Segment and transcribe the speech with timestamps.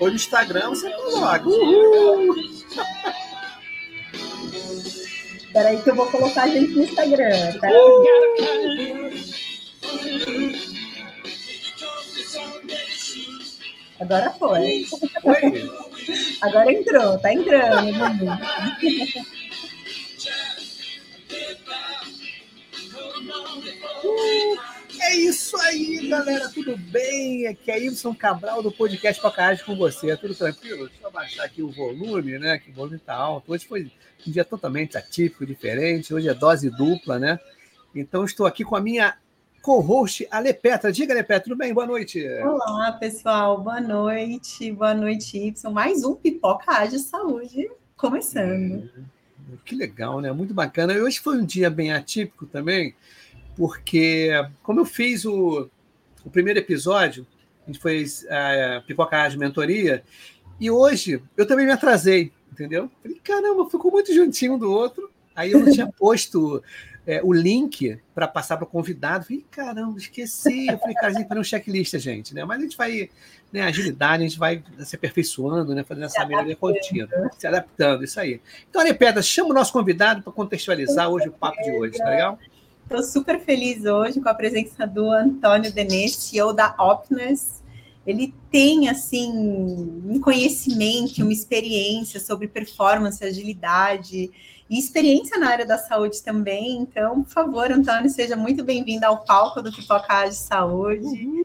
[0.00, 1.48] Ou no Instagram você coloca.
[1.48, 2.34] Uhul!
[5.52, 7.58] Peraí que eu vou colocar a gente no Instagram.
[7.58, 7.68] Tá?
[14.00, 14.86] Agora foi.
[15.22, 15.70] foi.
[16.42, 17.88] Agora entrou, tá entrando.
[25.48, 26.46] isso aí, galera.
[26.50, 27.46] Tudo bem?
[27.46, 30.14] Aqui é Ibson Cabral do podcast Pocahage com você.
[30.14, 30.88] Tudo tranquilo?
[30.88, 32.58] Deixa eu baixar aqui o volume, né?
[32.58, 33.52] Que o volume tá alto.
[33.52, 33.90] Hoje foi
[34.26, 36.12] um dia totalmente atípico, diferente.
[36.12, 37.38] Hoje é dose dupla, né?
[37.94, 39.16] Então estou aqui com a minha
[39.62, 40.92] co-host Alepetra.
[40.92, 41.72] Diga, Alepetra, tudo bem?
[41.72, 42.22] Boa noite.
[42.42, 43.58] Olá, pessoal.
[43.58, 44.70] Boa noite.
[44.70, 45.72] Boa noite, Y.
[45.72, 48.90] Mais um Pipoca de Saúde começando.
[49.50, 50.30] É, que legal, né?
[50.30, 50.92] Muito bacana.
[50.92, 52.94] E hoje foi um dia bem atípico também,
[53.58, 54.30] porque
[54.62, 55.68] como eu fiz o,
[56.24, 57.26] o primeiro episódio,
[57.64, 60.04] a gente fez a Pipoca de Mentoria,
[60.60, 62.88] e hoje eu também me atrasei, entendeu?
[63.02, 65.10] Falei, caramba, ficou muito juntinho um do outro.
[65.34, 66.62] Aí eu não tinha posto
[67.06, 69.24] é, o link para passar para o convidado.
[69.24, 70.68] Falei, caramba, esqueci.
[70.68, 72.44] Eu falei, cara, a gente vai um checklist, gente, né?
[72.44, 73.10] Mas a gente vai,
[73.52, 75.82] né, agilidade, a gente vai se aperfeiçoando, né?
[75.84, 78.40] Fazendo essa melhoria contínua, se adaptando, isso aí.
[78.68, 82.08] Então, Ari Pedra, chama o nosso convidado para contextualizar hoje o papo de hoje, tá
[82.08, 82.38] legal?
[82.90, 87.62] Estou super feliz hoje com a presença do Antônio Denês, CEO da Opness.
[88.06, 89.30] Ele tem, assim,
[90.06, 94.30] um conhecimento, uma experiência sobre performance, agilidade,
[94.70, 96.78] e experiência na área da saúde também.
[96.78, 101.44] Então, por favor, Antônio, seja muito bem-vindo ao palco do Pipoca de Saúde.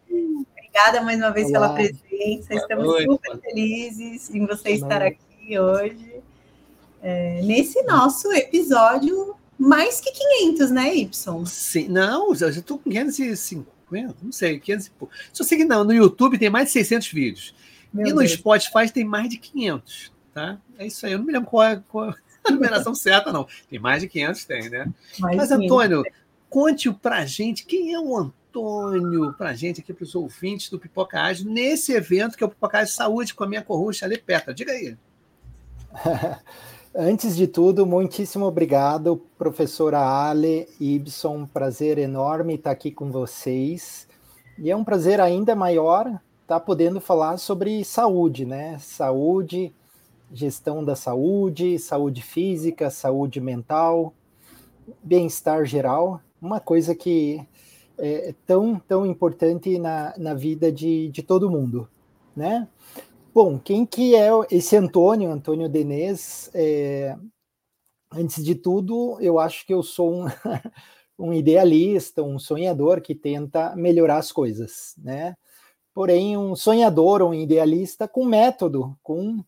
[0.49, 1.59] Obrigada mais uma vez Olá.
[1.59, 2.53] pela presença.
[2.53, 6.23] Estamos super felizes em você estar aqui hoje.
[7.01, 11.45] É, nesse nosso episódio, mais que 500, né, Y?
[11.45, 15.13] Sim, não, eu já estou com 550, não sei, 500 e pouco.
[15.31, 17.55] Só sei que não, no YouTube tem mais de 600 vídeos.
[17.93, 18.31] Meu e no Deus.
[18.31, 20.59] Spotify tem mais de 500, tá?
[20.77, 23.47] É isso aí, eu não me lembro qual é, qual, a numeração certa, não.
[23.69, 24.91] Tem mais de 500, tem, né?
[25.19, 26.03] Mais Mas, Antônio,
[26.49, 31.21] conte pra gente quem é o Antônio, pra gente aqui, para os ouvintes do Pipoca
[31.21, 34.53] Ágil, nesse evento que é o Pipoca Ágil Saúde com a minha corruxa Lepeta.
[34.53, 34.97] Diga aí.
[36.95, 41.47] Antes de tudo, muitíssimo obrigado, professora Ale Ibson.
[41.47, 44.07] Prazer enorme estar aqui com vocês.
[44.59, 48.77] E é um prazer ainda maior estar podendo falar sobre saúde, né?
[48.79, 49.73] Saúde
[50.31, 54.13] gestão da saúde, saúde física, saúde mental,
[55.01, 57.39] bem-estar geral, uma coisa que
[57.97, 61.87] é tão, tão importante na, na vida de, de todo mundo,
[62.35, 62.67] né?
[63.33, 66.51] Bom, quem que é esse Antônio, Antônio Denez?
[66.53, 67.17] É,
[68.11, 70.25] antes de tudo, eu acho que eu sou um,
[71.17, 75.35] um idealista, um sonhador que tenta melhorar as coisas, né?
[75.95, 79.43] Porém, um sonhador, um idealista com método, com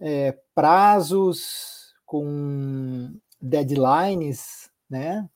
[0.00, 5.28] é, prazos, com deadlines, né?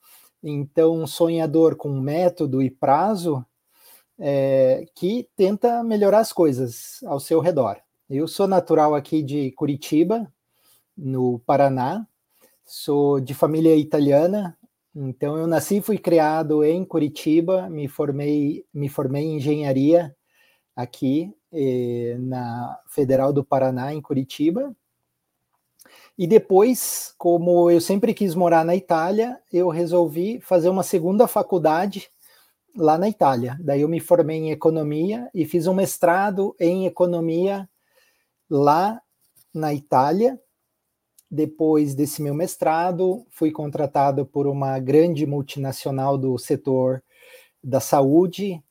[0.43, 3.45] Então, um sonhador com método e prazo
[4.19, 7.77] é, que tenta melhorar as coisas ao seu redor.
[8.09, 10.33] Eu sou natural aqui de Curitiba,
[10.97, 12.07] no Paraná,
[12.65, 14.57] sou de família italiana,
[14.95, 20.15] então eu nasci e fui criado em Curitiba, me formei, me formei em engenharia
[20.75, 24.75] aqui eh, na Federal do Paraná, em Curitiba.
[26.19, 32.11] E depois, como eu sempre quis morar na Itália, eu resolvi fazer uma segunda faculdade
[32.77, 33.57] lá na Itália.
[33.61, 37.69] Daí eu me formei em economia e fiz um mestrado em economia
[38.49, 39.01] lá
[39.53, 40.41] na Itália.
[41.31, 47.03] Depois desse meu mestrado, fui contratado por uma grande multinacional do setor
[47.63, 48.63] da saúde,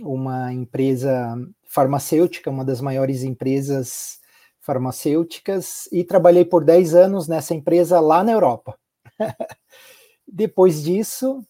[0.00, 1.36] uma empresa
[1.66, 4.20] farmacêutica, uma das maiores empresas
[4.60, 8.78] farmacêuticas, e trabalhei por 10 anos nessa empresa lá na Europa.
[10.26, 11.44] Depois disso,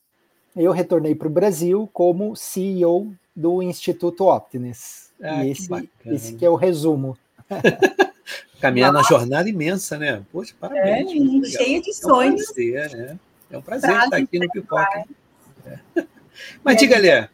[0.57, 5.11] eu retornei para o Brasil como CEO do Instituto Optines.
[5.23, 7.17] Ah, e esse, que esse que é o resumo.
[8.61, 10.23] Caminhar na jornada imensa, né?
[10.33, 11.55] Poxa, parabéns.
[11.55, 12.41] É, cheia de sonhos.
[12.41, 13.19] É um prazer, né?
[13.51, 15.05] É um prazer estar aqui no Pipoca.
[15.67, 15.79] É.
[16.65, 17.29] Mas diga, Lê,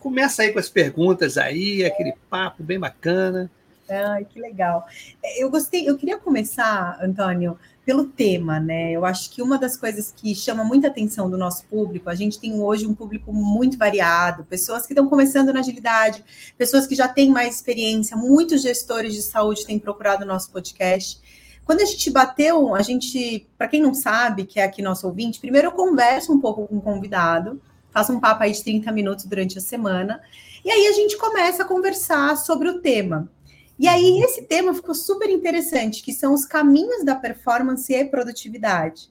[0.00, 3.50] Começa aí com as perguntas aí, aquele papo bem bacana.
[3.90, 4.86] Ai, que legal.
[5.22, 8.92] É, eu gostei, eu queria começar, Antônio, pelo tema, né?
[8.92, 12.38] Eu acho que uma das coisas que chama muita atenção do nosso público, a gente
[12.38, 16.22] tem hoje um público muito variado, pessoas que estão começando na agilidade,
[16.58, 21.18] pessoas que já têm mais experiência, muitos gestores de saúde têm procurado o nosso podcast.
[21.64, 25.40] Quando a gente bateu, a gente, para quem não sabe, que é aqui nosso ouvinte,
[25.40, 27.58] primeiro eu converso um pouco com o convidado,
[27.90, 30.20] faço um papo aí de 30 minutos durante a semana.
[30.62, 33.30] E aí a gente começa a conversar sobre o tema.
[33.78, 39.08] E aí esse tema ficou super interessante, que são os caminhos da performance e produtividade.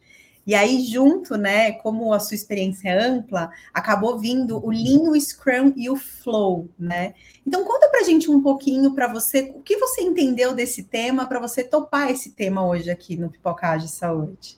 [0.48, 5.20] E aí, junto, né, como a sua experiência é ampla, acabou vindo o Lean, o
[5.20, 7.14] Scrum e o Flow, né?
[7.46, 11.42] Então, conta pra gente um pouquinho para você, o que você entendeu desse tema, para
[11.42, 14.58] você topar esse tema hoje aqui no Pipocagem Saúde.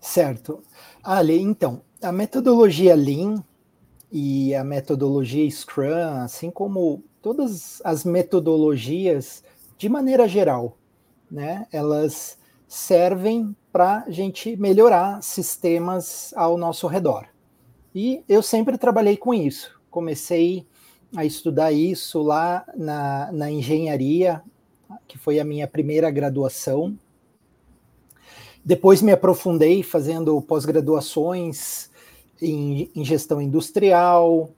[0.00, 0.62] Certo.
[1.02, 3.44] Ali, então, a metodologia Lean
[4.10, 9.44] e a metodologia Scrum, assim como todas as metodologias,
[9.76, 10.76] de maneira geral,
[11.30, 17.26] né, elas servem para a gente melhorar sistemas ao nosso redor.
[17.94, 19.80] E eu sempre trabalhei com isso.
[19.90, 20.66] Comecei
[21.16, 24.42] a estudar isso lá na, na engenharia,
[25.08, 26.96] que foi a minha primeira graduação.
[28.64, 31.90] Depois me aprofundei fazendo pós-graduações
[32.40, 34.50] em, em, gestão industrial,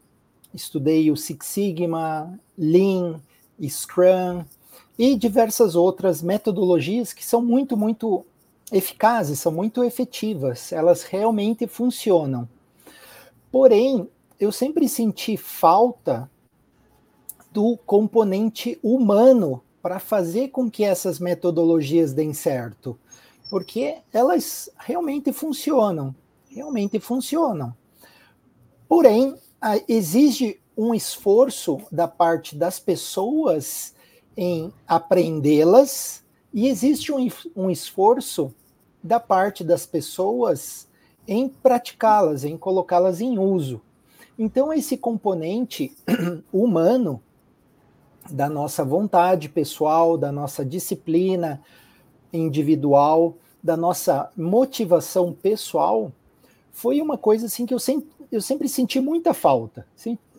[0.55, 3.21] estudei o Six Sigma, Lean,
[3.69, 4.45] Scrum
[4.99, 8.25] e diversas outras metodologias que são muito, muito
[8.71, 12.49] eficazes, são muito efetivas, elas realmente funcionam.
[13.51, 14.09] Porém,
[14.41, 16.31] eu sempre senti falta
[17.53, 22.99] do componente humano para fazer com que essas metodologias deem certo,
[23.51, 26.15] porque elas realmente funcionam,
[26.49, 27.75] realmente funcionam.
[28.89, 29.35] Porém,
[29.89, 33.95] exige um esforço da parte das pessoas
[34.37, 38.53] em aprendê-las e existe um, um esforço
[39.03, 40.89] da parte das pessoas
[41.27, 43.81] em praticá-las, em colocá-las em uso.
[44.39, 45.95] Então, esse componente
[46.53, 47.23] humano
[48.31, 51.61] da nossa vontade pessoal, da nossa disciplina
[52.33, 56.11] individual, da nossa motivação pessoal,
[56.73, 59.87] foi uma coisa assim que eu sempre, eu sempre senti muita falta.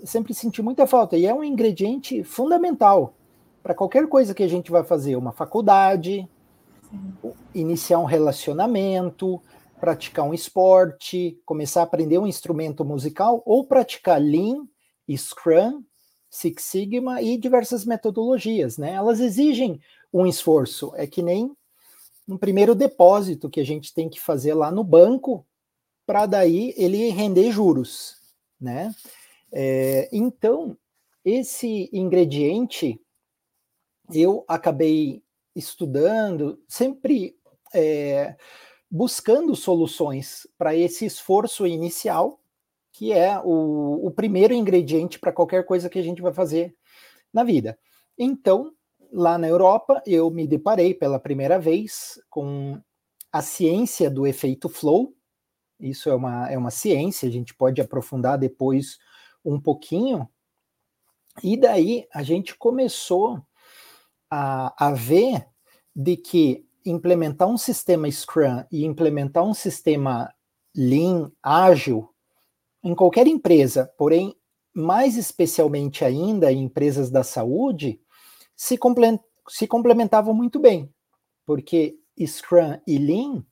[0.04, 1.16] Sempre senti muita falta.
[1.16, 3.13] E é um ingrediente fundamental
[3.62, 6.28] para qualquer coisa que a gente vai fazer, uma faculdade,
[7.54, 9.40] iniciar um relacionamento,
[9.80, 14.68] praticar um esporte, começar a aprender um instrumento musical ou praticar Lean,
[15.16, 15.84] Scrum,
[16.30, 18.94] Six Sigma e diversas metodologias, né?
[18.94, 19.80] Elas exigem
[20.12, 21.56] um esforço, é que nem
[22.28, 25.46] um primeiro depósito que a gente tem que fazer lá no banco
[26.06, 28.18] para daí ele render juros,
[28.60, 28.94] né?
[29.52, 30.78] É, então,
[31.24, 33.00] esse ingrediente
[34.12, 35.24] eu acabei
[35.56, 37.36] estudando, sempre
[37.74, 38.36] é,
[38.90, 42.40] buscando soluções para esse esforço inicial,
[42.92, 46.76] que é o, o primeiro ingrediente para qualquer coisa que a gente vai fazer
[47.32, 47.78] na vida.
[48.18, 48.72] Então,
[49.12, 52.80] lá na Europa, eu me deparei pela primeira vez com
[53.32, 55.14] a ciência do efeito flow.
[55.84, 58.98] Isso é uma, é uma ciência, a gente pode aprofundar depois
[59.44, 60.28] um pouquinho.
[61.44, 63.42] E daí a gente começou
[64.30, 65.46] a, a ver
[65.96, 70.34] de que implementar um sistema Scrum e implementar um sistema
[70.76, 72.10] Lean ágil
[72.84, 74.36] em qualquer empresa, porém,
[74.74, 78.02] mais especialmente ainda em empresas da saúde,
[78.56, 78.78] se,
[79.68, 80.94] complementavam muito bem,
[81.46, 83.46] porque Scrum e Lean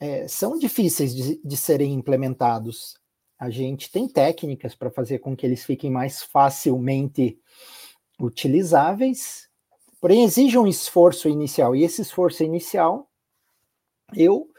[0.00, 2.96] é, são difíceis de, de serem implementados.
[3.38, 7.38] A gente tem técnicas para fazer com que eles fiquem mais facilmente
[8.18, 9.48] utilizáveis,
[10.04, 13.10] Porém, exige um esforço inicial, e esse esforço inicial
[14.14, 14.50] eu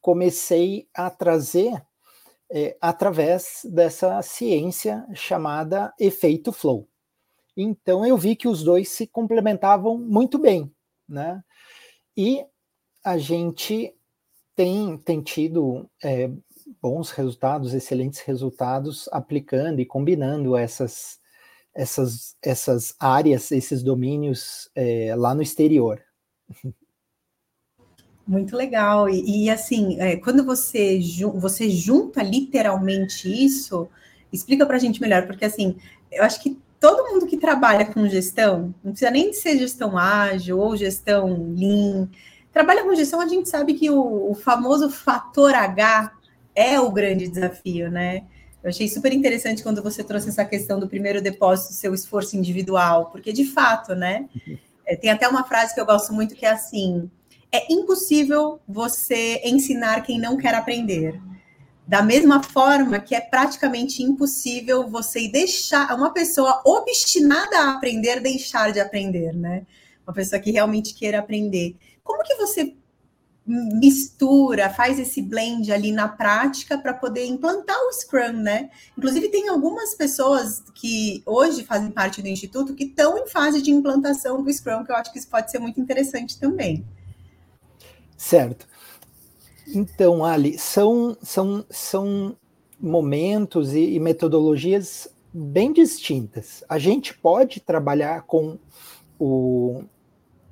[0.00, 1.84] comecei a trazer
[2.50, 6.88] é, através dessa ciência chamada efeito flow.
[7.54, 10.74] Então, eu vi que os dois se complementavam muito bem,
[11.06, 11.44] né?
[12.16, 12.42] E
[13.04, 13.94] a gente
[14.54, 16.30] tem, tem tido é,
[16.80, 21.18] bons resultados, excelentes resultados aplicando e combinando essas
[21.74, 26.00] essas, essas áreas, esses domínios é, lá no exterior.
[28.26, 29.08] Muito legal.
[29.08, 31.00] E, e assim, é, quando você,
[31.34, 33.88] você junta literalmente isso,
[34.32, 35.76] explica para a gente melhor, porque assim,
[36.10, 40.58] eu acho que todo mundo que trabalha com gestão, não precisa nem ser gestão ágil
[40.58, 42.08] ou gestão lean,
[42.54, 46.12] trabalha com gestão, a gente sabe que o, o famoso fator H
[46.54, 48.22] é o grande desafio, né?
[48.62, 53.10] Eu achei super interessante quando você trouxe essa questão do primeiro depósito, seu esforço individual,
[53.10, 54.28] porque de fato, né?
[54.86, 57.10] É, tem até uma frase que eu gosto muito que é assim:
[57.50, 61.20] é impossível você ensinar quem não quer aprender.
[61.86, 68.72] Da mesma forma que é praticamente impossível você deixar uma pessoa obstinada a aprender deixar
[68.72, 69.66] de aprender, né?
[70.06, 71.76] Uma pessoa que realmente queira aprender.
[72.04, 72.76] Como que você
[73.46, 78.70] mistura, faz esse blend ali na prática para poder implantar o Scrum, né?
[78.96, 83.70] Inclusive, tem algumas pessoas que hoje fazem parte do Instituto que estão em fase de
[83.70, 86.86] implantação do Scrum, que eu acho que isso pode ser muito interessante também.
[88.16, 88.66] Certo.
[89.68, 92.36] Então, Ali, são, são, são
[92.80, 96.64] momentos e, e metodologias bem distintas.
[96.68, 98.58] A gente pode trabalhar com
[99.18, 99.82] o,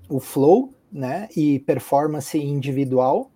[0.08, 3.30] o flow, né, e performance individual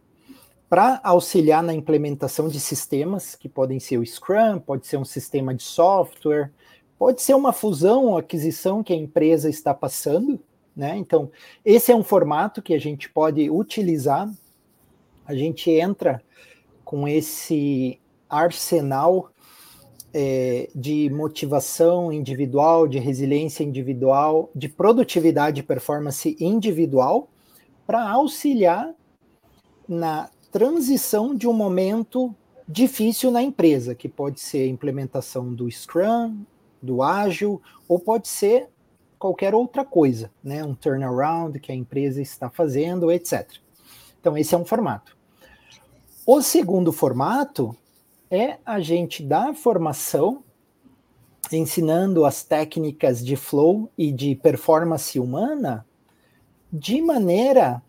[0.69, 5.55] para auxiliar na implementação de sistemas que podem ser o Scrum, pode ser um sistema
[5.55, 6.51] de software,
[6.99, 10.41] pode ser uma fusão ou aquisição que a empresa está passando,
[10.75, 10.97] né?
[10.97, 11.31] Então,
[11.65, 14.29] esse é um formato que a gente pode utilizar.
[15.25, 16.21] A gente entra
[16.85, 17.99] com esse
[18.29, 19.31] arsenal
[20.13, 27.29] é, de motivação individual, de resiliência individual, de produtividade e performance individual,
[27.87, 28.93] para auxiliar
[29.88, 32.35] na transição de um momento
[32.69, 36.45] difícil na empresa, que pode ser a implementação do Scrum,
[36.83, 38.69] do Ágil, ou pode ser
[39.19, 40.64] qualquer outra coisa, né?
[40.64, 43.49] Um turnaround que a empresa está fazendo, etc.
[44.21, 45.16] Então, esse é um formato.
[46.26, 47.76] O segundo formato
[48.28, 50.43] é a gente dar formação
[51.52, 55.86] ensinando as técnicas de flow e de performance humana
[56.78, 57.83] de maneira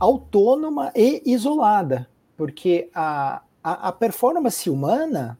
[0.00, 5.38] autônoma e isolada, porque a, a, a performance humana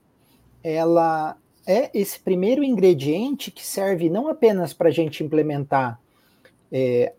[0.62, 1.36] ela
[1.66, 5.98] é esse primeiro ingrediente que serve não apenas para a gente implementar
[6.70, 7.14] é,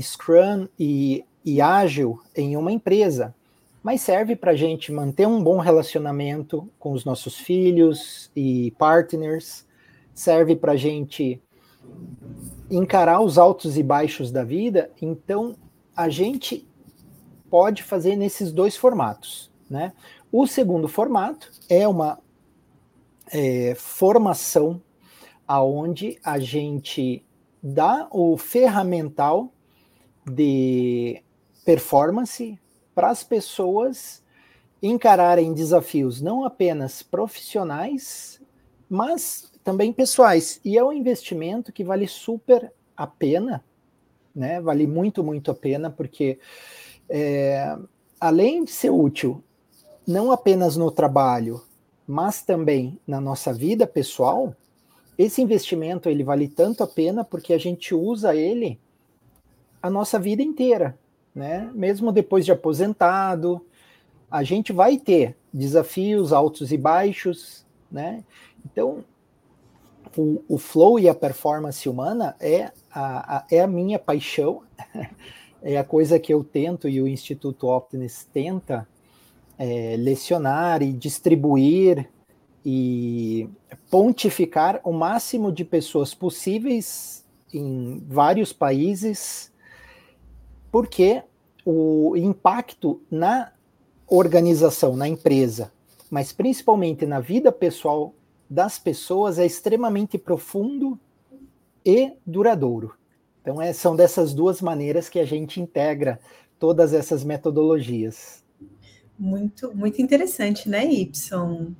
[0.00, 3.34] Scrum e, e Ágil em uma empresa,
[3.82, 9.66] mas serve para a gente manter um bom relacionamento com os nossos filhos e partners,
[10.14, 11.40] serve para a gente
[12.70, 15.56] encarar os altos e baixos da vida, então
[15.96, 16.66] a gente
[17.50, 19.50] pode fazer nesses dois formatos.
[19.68, 19.92] Né?
[20.30, 22.18] O segundo formato é uma
[23.32, 24.80] é, formação
[25.46, 27.24] aonde a gente
[27.60, 29.52] dá o ferramental
[30.24, 31.22] de
[31.64, 32.58] performance
[32.94, 34.22] para as pessoas
[34.82, 38.40] encararem desafios não apenas profissionais,
[38.88, 40.60] mas também pessoais.
[40.64, 43.64] E é um investimento que vale super a pena,
[44.34, 44.60] né?
[44.60, 46.38] Vale muito, muito a pena, porque
[47.08, 47.76] é,
[48.20, 49.42] além de ser útil,
[50.06, 51.62] não apenas no trabalho,
[52.06, 54.54] mas também na nossa vida pessoal,
[55.16, 58.80] esse investimento ele vale tanto a pena porque a gente usa ele
[59.82, 60.98] a nossa vida inteira,
[61.34, 61.70] né?
[61.74, 63.64] Mesmo depois de aposentado,
[64.30, 68.24] a gente vai ter desafios altos e baixos, né?
[68.64, 69.04] Então,
[70.16, 74.62] o, o flow e a performance humana é a, a, é a minha paixão,
[75.62, 78.86] é a coisa que eu tento e o Instituto Optimus tenta
[79.58, 82.08] é, lecionar e distribuir
[82.64, 83.48] e
[83.90, 89.52] pontificar o máximo de pessoas possíveis em vários países,
[90.70, 91.22] porque
[91.64, 93.52] o impacto na
[94.06, 95.72] organização, na empresa,
[96.10, 98.14] mas principalmente na vida pessoal
[98.50, 100.98] das pessoas é extremamente profundo
[101.86, 102.94] e duradouro.
[103.40, 106.18] Então, é, são dessas duas maneiras que a gente integra
[106.58, 108.44] todas essas metodologias.
[109.16, 111.74] Muito, muito interessante, né, Y?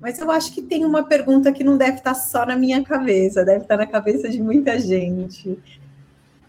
[0.00, 3.44] Mas eu acho que tem uma pergunta que não deve estar só na minha cabeça,
[3.44, 5.58] deve estar na cabeça de muita gente.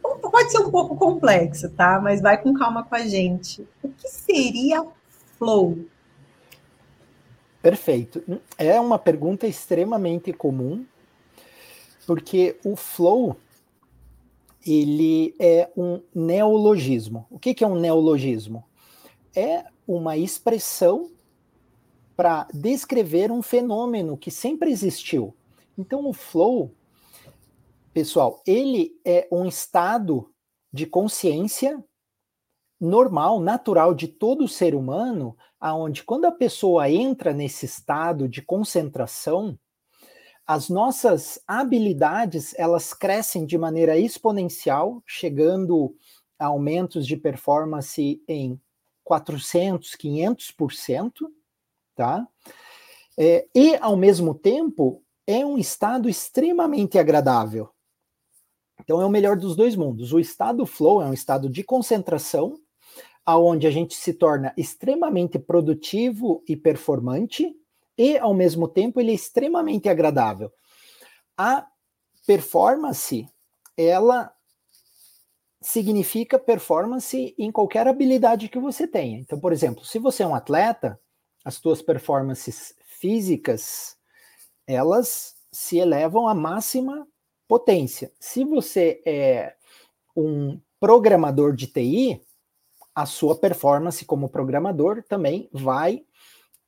[0.01, 1.99] Pode ser um pouco complexo, tá?
[2.01, 3.67] Mas vai com calma com a gente.
[3.83, 4.85] O que seria
[5.37, 5.77] flow?
[7.61, 8.23] Perfeito.
[8.57, 10.85] É uma pergunta extremamente comum,
[12.07, 13.37] porque o flow
[14.65, 17.25] ele é um neologismo.
[17.29, 18.63] O que, que é um neologismo?
[19.35, 21.09] É uma expressão
[22.15, 25.33] para descrever um fenômeno que sempre existiu.
[25.77, 26.71] Então, o flow,
[27.93, 30.29] pessoal, ele é um estado
[30.71, 31.83] de consciência
[32.81, 39.57] normal, natural de todo ser humano, aonde quando a pessoa entra nesse estado de concentração,
[40.47, 45.95] as nossas habilidades elas crescem de maneira exponencial, chegando
[46.39, 48.59] a aumentos de performance em
[49.03, 51.11] 400, 500%,
[51.95, 52.27] tá?
[53.17, 57.69] É, e ao mesmo tempo é um estado extremamente agradável.
[58.79, 60.11] Então é o melhor dos dois mundos.
[60.11, 62.59] O estado flow é um estado de concentração,
[63.25, 67.55] aonde a gente se torna extremamente produtivo e performante,
[67.97, 70.51] e ao mesmo tempo ele é extremamente agradável.
[71.37, 71.67] A
[72.25, 73.27] performance,
[73.77, 74.33] ela
[75.61, 79.19] significa performance em qualquer habilidade que você tenha.
[79.19, 80.99] Então, por exemplo, se você é um atleta,
[81.45, 83.95] as suas performances físicas,
[84.65, 87.07] elas se elevam à máxima
[87.47, 88.11] potência.
[88.19, 89.55] Se você é
[90.15, 92.21] um programador de TI,
[92.93, 96.03] a sua performance como programador também vai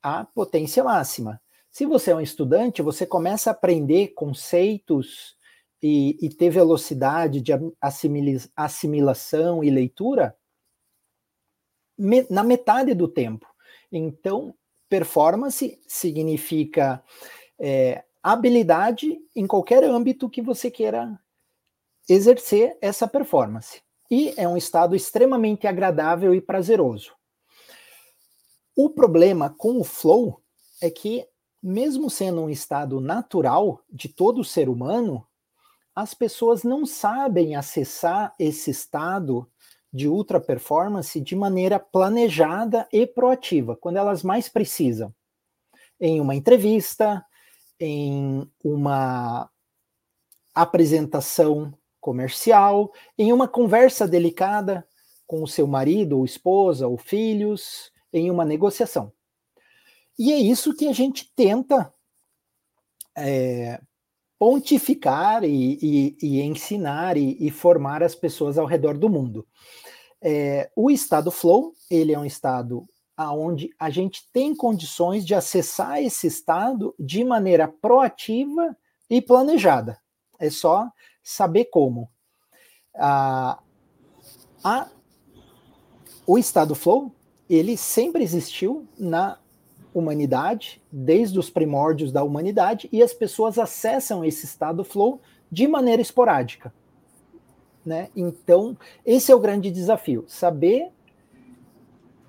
[0.02, 1.40] à potência máxima.
[1.70, 5.36] Se você é um estudante, você começa a aprender conceitos
[5.82, 7.52] e, e ter velocidade de
[8.56, 10.36] assimilação e leitura
[11.98, 13.46] me, na metade do tempo.
[13.90, 14.54] Então,
[14.88, 17.02] performance significa
[17.58, 21.18] é, habilidade em qualquer âmbito que você queira
[22.08, 23.83] exercer essa performance.
[24.10, 27.12] E é um estado extremamente agradável e prazeroso.
[28.76, 30.42] O problema com o flow
[30.80, 31.26] é que,
[31.62, 35.26] mesmo sendo um estado natural de todo ser humano,
[35.94, 39.48] as pessoas não sabem acessar esse estado
[39.92, 45.14] de ultra performance de maneira planejada e proativa, quando elas mais precisam.
[46.00, 47.24] Em uma entrevista,
[47.78, 49.48] em uma
[50.52, 51.72] apresentação
[52.04, 54.86] comercial, em uma conversa delicada
[55.26, 59.10] com o seu marido ou esposa ou filhos, em uma negociação.
[60.18, 61.90] E é isso que a gente tenta
[63.16, 63.80] é,
[64.38, 69.46] pontificar e, e, e ensinar e, e, formar as pessoas ao redor do mundo.
[70.20, 72.84] É, o estado flow, ele é um estado
[73.16, 78.76] aonde a gente tem condições de acessar esse estado de maneira proativa
[79.08, 79.98] e planejada.
[80.38, 80.86] É só
[81.24, 82.08] saber como.
[82.94, 83.58] Ah,
[84.62, 84.88] a,
[86.26, 87.10] o estado flow,
[87.50, 89.38] ele sempre existiu na
[89.92, 96.02] humanidade, desde os primórdios da humanidade, e as pessoas acessam esse estado flow de maneira
[96.02, 96.72] esporádica.
[97.84, 98.08] Né?
[98.14, 100.90] Então, esse é o grande desafio: saber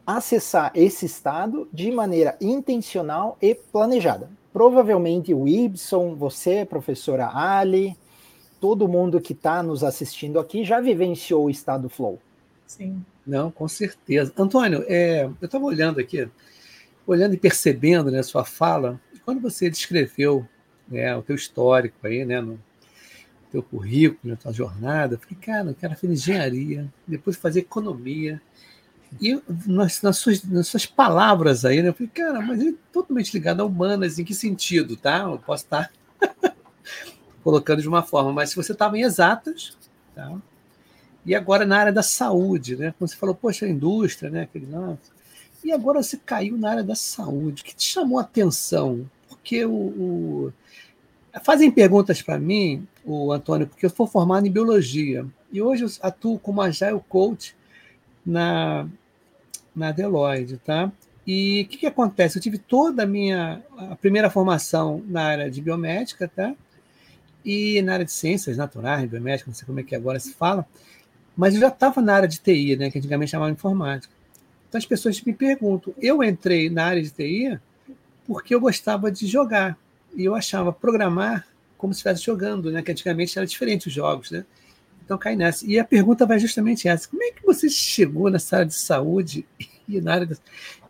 [0.05, 4.29] acessar esse estado de maneira intencional e planejada.
[4.53, 7.97] Provavelmente o Ibson, você, professora Ali,
[8.59, 12.19] todo mundo que está nos assistindo aqui já vivenciou o estado flow.
[12.65, 13.03] Sim.
[13.25, 14.33] Não, com certeza.
[14.37, 16.27] Antônio, é, eu estava olhando aqui,
[17.05, 20.47] olhando e percebendo né, sua fala, quando você descreveu
[20.87, 22.59] né, o teu histórico aí, né, no
[23.51, 28.41] teu currículo, na tua jornada, eu falei, cara, o cara fez engenharia, depois fazer economia,
[29.21, 32.91] e nas, nas, suas, nas suas palavras aí, né, eu falei, cara, mas ele é
[32.91, 35.19] totalmente ligado a humanas, em que sentido, tá?
[35.19, 35.91] Eu posso estar
[37.45, 39.77] colocando de uma forma, mas se você estava em exatas,
[40.15, 40.35] tá?
[41.23, 42.91] E agora na área da saúde, né?
[42.97, 44.41] Quando você falou, poxa, a indústria, né?
[44.41, 45.11] Aquele, nossa,
[45.63, 47.61] e agora você caiu na área da saúde.
[47.61, 49.07] O que te chamou a atenção?
[49.29, 50.53] Porque o, o...
[51.43, 55.89] fazem perguntas para mim, o Antônio, porque eu sou formado em biologia e hoje eu
[56.01, 57.55] atuo como agile coach
[58.25, 58.87] na
[59.75, 60.91] na Deloitte, tá?
[61.27, 62.37] E o que, que acontece?
[62.37, 66.55] Eu tive toda a minha a primeira formação na área de biomédica, tá?
[67.45, 70.67] E na área de ciências naturais, biomédica, não sei como é que agora se fala,
[71.37, 72.89] mas eu já estava na área de TI, né?
[72.89, 74.11] Que antigamente chamava informática.
[74.67, 75.93] Então as pessoas me perguntam.
[76.01, 77.59] Eu entrei na área de TI
[78.25, 79.77] porque eu gostava de jogar.
[80.15, 81.45] E eu achava programar
[81.77, 82.81] como se estivesse jogando, né?
[82.81, 84.43] Que antigamente era diferente os jogos, né?
[85.03, 85.65] Então cai nessa.
[85.67, 89.45] E a pergunta vai justamente essa: como é que você chegou nessa área de saúde
[89.87, 90.35] e na área de,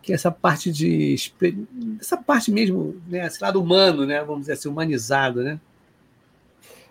[0.02, 1.16] que é essa parte de
[2.00, 5.60] essa parte mesmo, né, esse lado humano, né, vamos dizer assim, humanizado, né?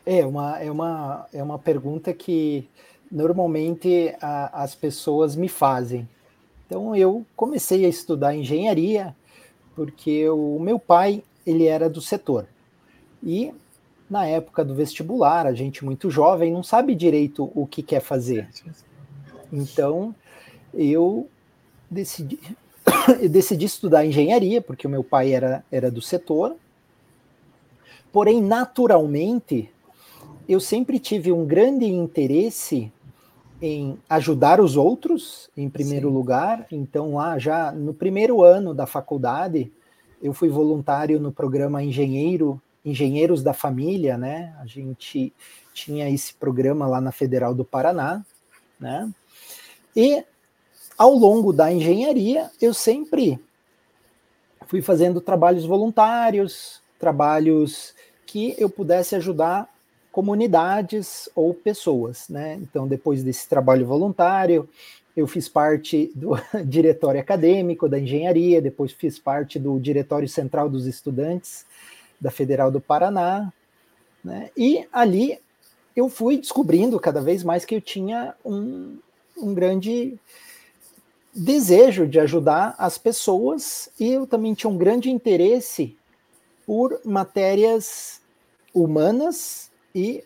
[0.06, 2.68] É uma é uma é uma pergunta que
[3.10, 6.06] normalmente a, as pessoas me fazem.
[6.66, 9.16] Então eu comecei a estudar engenharia
[9.74, 12.46] porque o meu pai ele era do setor
[13.22, 13.52] e
[14.08, 18.48] na época do vestibular a gente muito jovem não sabe direito o que quer fazer.
[19.50, 20.14] Então
[20.74, 21.28] eu
[21.90, 22.38] decidi
[23.22, 26.56] eu decidi estudar engenharia porque o meu pai era era do setor.
[28.12, 29.73] Porém naturalmente
[30.48, 32.92] eu sempre tive um grande interesse
[33.60, 36.14] em ajudar os outros, em primeiro Sim.
[36.14, 36.66] lugar.
[36.70, 39.72] Então, lá já no primeiro ano da faculdade,
[40.22, 44.54] eu fui voluntário no programa Engenheiro, Engenheiros da Família, né?
[44.60, 45.32] A gente
[45.72, 48.24] tinha esse programa lá na Federal do Paraná,
[48.78, 49.10] né?
[49.96, 50.22] E
[50.98, 53.40] ao longo da engenharia, eu sempre
[54.66, 57.94] fui fazendo trabalhos voluntários, trabalhos
[58.26, 59.73] que eu pudesse ajudar
[60.14, 62.54] comunidades ou pessoas, né?
[62.62, 64.68] Então, depois desse trabalho voluntário,
[65.16, 70.86] eu fiz parte do diretório acadêmico da engenharia, depois fiz parte do diretório central dos
[70.86, 71.66] estudantes
[72.20, 73.52] da Federal do Paraná,
[74.22, 74.50] né?
[74.56, 75.40] E ali
[75.96, 78.96] eu fui descobrindo cada vez mais que eu tinha um,
[79.36, 80.16] um grande
[81.34, 85.96] desejo de ajudar as pessoas e eu também tinha um grande interesse
[86.64, 88.20] por matérias
[88.72, 90.24] humanas e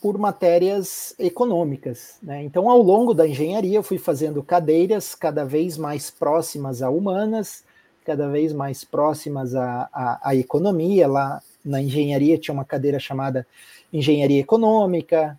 [0.00, 2.18] por matérias econômicas.
[2.22, 2.42] Né?
[2.42, 7.64] Então, ao longo da engenharia, eu fui fazendo cadeiras cada vez mais próximas a humanas,
[8.04, 11.08] cada vez mais próximas à, à, à economia.
[11.08, 13.46] Lá na engenharia tinha uma cadeira chamada
[13.92, 15.38] Engenharia Econômica,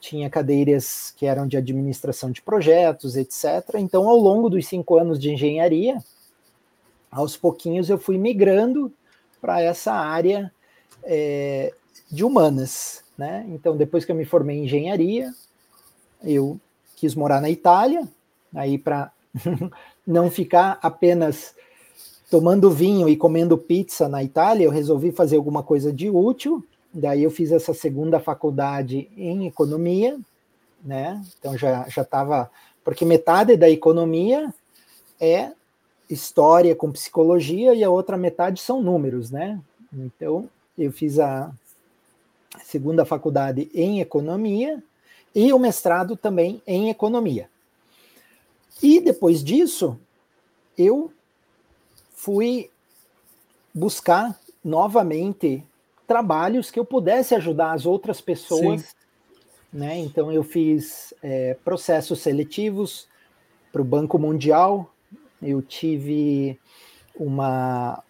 [0.00, 3.74] tinha cadeiras que eram de administração de projetos, etc.
[3.76, 5.98] Então, ao longo dos cinco anos de engenharia,
[7.10, 8.90] aos pouquinhos eu fui migrando
[9.40, 10.50] para essa área
[11.02, 11.74] é,
[12.10, 13.02] de humanas.
[13.16, 13.44] Né?
[13.48, 15.32] Então, depois que eu me formei em engenharia,
[16.22, 16.58] eu
[16.96, 18.08] quis morar na Itália,
[18.54, 19.12] aí para
[20.06, 21.54] não ficar apenas
[22.30, 26.64] tomando vinho e comendo pizza na Itália, eu resolvi fazer alguma coisa de útil.
[26.92, 30.18] Daí eu fiz essa segunda faculdade em economia,
[30.82, 31.22] né?
[31.38, 32.50] Então já já estava
[32.84, 34.52] porque metade da economia
[35.20, 35.52] é
[36.08, 39.60] história com psicologia e a outra metade são números, né?
[39.92, 41.52] Então eu fiz a
[42.64, 44.82] segunda faculdade em economia
[45.34, 47.48] e o mestrado também em economia.
[48.82, 49.98] E depois disso,
[50.76, 51.12] eu
[52.12, 52.70] fui
[53.74, 55.64] buscar novamente
[56.06, 58.96] trabalhos que eu pudesse ajudar as outras pessoas.
[59.72, 59.98] Né?
[59.98, 63.06] Então, eu fiz é, processos seletivos
[63.70, 64.92] para o Banco Mundial,
[65.40, 66.58] eu tive
[67.14, 68.02] uma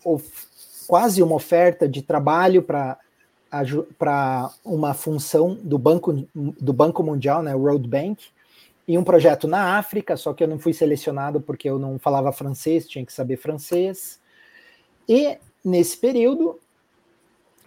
[0.86, 2.98] quase uma oferta de trabalho para
[3.98, 8.26] para uma função do Banco, do banco Mundial, né, World Bank,
[8.86, 12.32] e um projeto na África, só que eu não fui selecionado porque eu não falava
[12.32, 14.18] francês, tinha que saber francês.
[15.08, 16.58] E nesse período,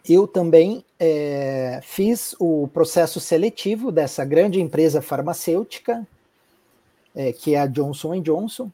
[0.08, 6.06] eu também é, fiz o processo seletivo dessa grande empresa farmacêutica,
[7.16, 8.70] é, que é a Johnson Johnson,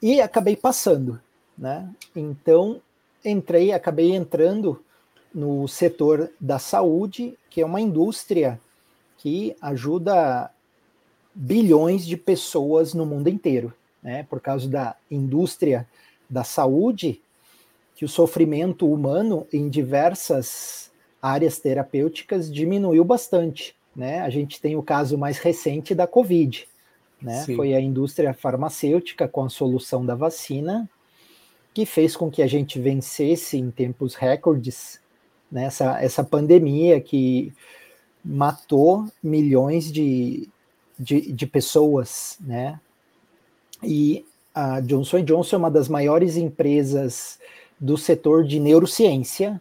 [0.00, 1.20] e acabei passando.
[1.56, 1.88] Né?
[2.14, 2.80] Então,
[3.24, 4.84] entrei, acabei entrando
[5.34, 8.60] no setor da saúde, que é uma indústria
[9.18, 10.50] que ajuda
[11.34, 14.24] bilhões de pessoas no mundo inteiro, né?
[14.28, 15.86] Por causa da indústria
[16.28, 17.20] da saúde,
[17.94, 24.20] que o sofrimento humano em diversas áreas terapêuticas diminuiu bastante, né?
[24.20, 26.66] A gente tem o caso mais recente da Covid,
[27.20, 27.44] né?
[27.56, 30.88] Foi a indústria farmacêutica com a solução da vacina
[31.74, 35.00] que fez com que a gente vencesse em tempos recordes
[35.50, 35.68] né,
[36.00, 37.52] essa pandemia que
[38.24, 40.48] matou milhões de,
[40.98, 42.78] de, de, pessoas, né?
[43.82, 47.38] E a Johnson Johnson é uma das maiores empresas
[47.78, 49.60] do setor de neurociência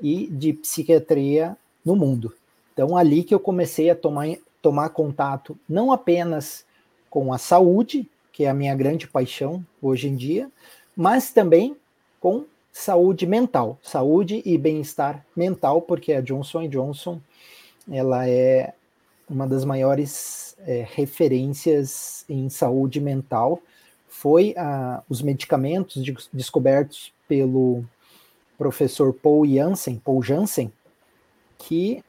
[0.00, 2.34] e de psiquiatria no mundo.
[2.72, 4.26] Então, ali que eu comecei a tomar,
[4.60, 6.64] tomar contato não apenas
[7.08, 10.50] com a saúde, que é a minha grande paixão hoje em dia,
[10.96, 11.76] mas também
[12.20, 17.20] com saúde mental, saúde e bem-estar mental, porque a Johnson Johnson
[17.88, 18.74] ela é
[19.30, 23.60] uma das maiores é, referências em saúde mental.
[24.08, 27.84] Foi a, os medicamentos de, descobertos pelo
[28.58, 30.72] professor Paul Janssen, Paul Janssen,
[31.56, 32.02] que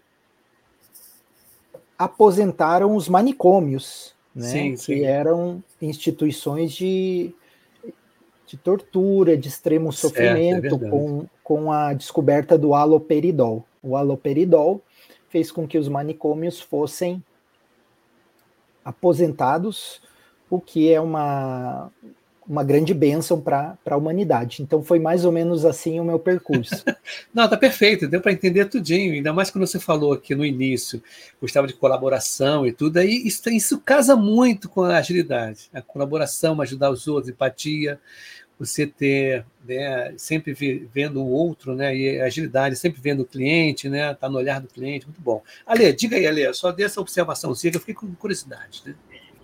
[1.97, 4.95] aposentaram os manicômios, né, sim, sim.
[4.95, 7.35] que eram instituições de
[8.45, 13.65] de tortura, de extremo sofrimento, certo, é com, com a descoberta do aloperidol.
[13.81, 14.81] O aloperidol
[15.29, 17.23] fez com que os manicômios fossem
[18.83, 20.01] aposentados,
[20.49, 21.91] o que é uma,
[22.47, 24.61] uma grande bênção para a humanidade.
[24.61, 26.83] Então foi mais ou menos assim o meu percurso.
[27.33, 31.01] Não, tá perfeito, deu para entender tudinho, ainda mais quando você falou aqui no início,
[31.41, 36.61] gostava de colaboração e tudo, aí isso, isso casa muito com a agilidade, a colaboração,
[36.61, 37.99] ajudar os outros, empatia,
[38.57, 40.53] você ter né, sempre
[40.93, 44.67] vendo o outro, né, e agilidade, sempre vendo o cliente, né, tá no olhar do
[44.67, 45.43] cliente, muito bom.
[45.65, 48.81] Ale, diga aí, Ale, só dessa observação, que eu fiquei com curiosidade.
[48.85, 48.95] Né?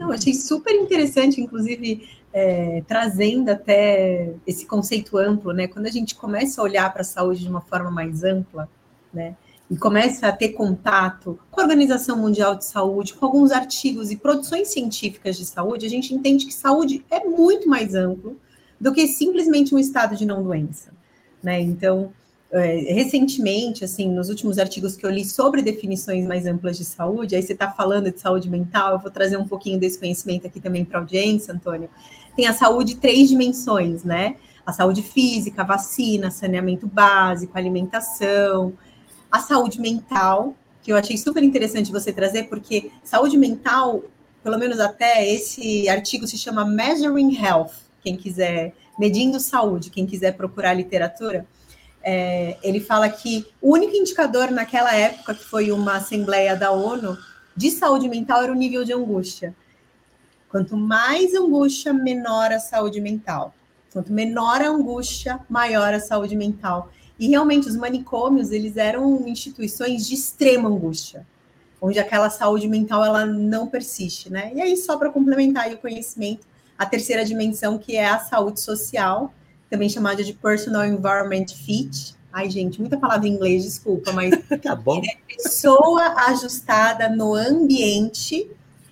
[0.02, 6.16] Não, achei super interessante, inclusive, é, trazendo até esse conceito amplo, né, quando a gente
[6.16, 8.68] começa a olhar para a saúde de uma forma mais ampla,
[9.14, 9.36] né,
[9.70, 14.18] e começa a ter contato com a Organização Mundial de Saúde, com alguns artigos e
[14.18, 18.38] produções científicas de saúde, a gente entende que saúde é muito mais amplo,
[18.80, 20.92] do que simplesmente um estado de não doença,
[21.44, 21.62] né?
[21.62, 22.12] Então,
[22.54, 27.42] recentemente, assim, nos últimos artigos que eu li sobre definições mais amplas de saúde, aí
[27.42, 30.84] você está falando de saúde mental, eu vou trazer um pouquinho desse conhecimento aqui também
[30.84, 31.90] para a audiência, Antônio.
[32.36, 34.36] Tem a saúde três dimensões, né?
[34.66, 38.74] A saúde física, vacina, saneamento básico, alimentação,
[39.32, 44.04] a saúde mental, que eu achei super interessante você trazer, porque saúde mental,
[44.44, 50.36] pelo menos até esse artigo se chama Measuring Health, quem quiser, medindo saúde, quem quiser
[50.36, 51.46] procurar literatura,
[52.04, 57.18] é, ele fala que o único indicador naquela época, que foi uma assembleia da ONU,
[57.56, 59.56] de saúde mental era o nível de angústia.
[60.50, 63.54] Quanto mais angústia, menor a saúde mental.
[63.94, 66.92] Quanto menor a angústia, maior a saúde mental.
[67.20, 71.26] E realmente os manicômios, eles eram instituições de extrema angústia,
[71.80, 74.52] onde aquela saúde mental ela não persiste, né?
[74.56, 79.32] E aí só para complementar o conhecimento, a terceira dimensão que é a saúde social,
[79.72, 82.14] também chamada de personal environment fit.
[82.32, 85.02] Ai, gente, muita palavra em inglês, desculpa, mas tá bom.
[85.04, 88.52] É pessoa ajustada no ambiente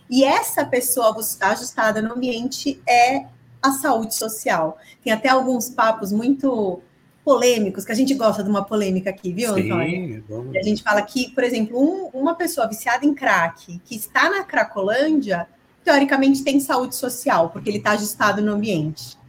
[0.10, 3.26] e essa pessoa ajustada no ambiente é
[3.62, 4.78] a saúde social.
[5.04, 6.82] Tem até alguns papos muito
[7.26, 10.24] polêmicos, que a gente gosta de uma polêmica aqui, viu, Sim, Antônio?
[10.28, 10.56] Vamos...
[10.56, 14.44] A gente fala que, por exemplo, um, uma pessoa viciada em crack, que está na
[14.44, 15.46] Cracolândia,
[15.84, 19.20] teoricamente tem saúde social, porque ele está ajustado no ambiente.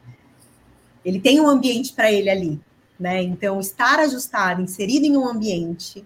[1.04, 2.60] Ele tem um ambiente para ele ali,
[2.98, 3.22] né?
[3.22, 6.04] Então, estar ajustado, inserido em um ambiente,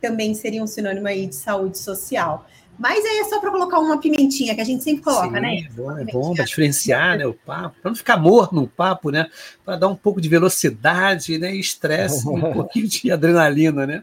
[0.00, 2.46] também seria um sinônimo aí de saúde social.
[2.80, 5.58] Mas aí é só para colocar uma pimentinha que a gente sempre coloca, Sim, né?
[5.58, 9.10] É bom, é bom para diferenciar né, o papo, para não ficar morno no papo,
[9.10, 9.28] né?
[9.62, 14.02] Para dar um pouco de velocidade né, estresse, um pouquinho de adrenalina, né?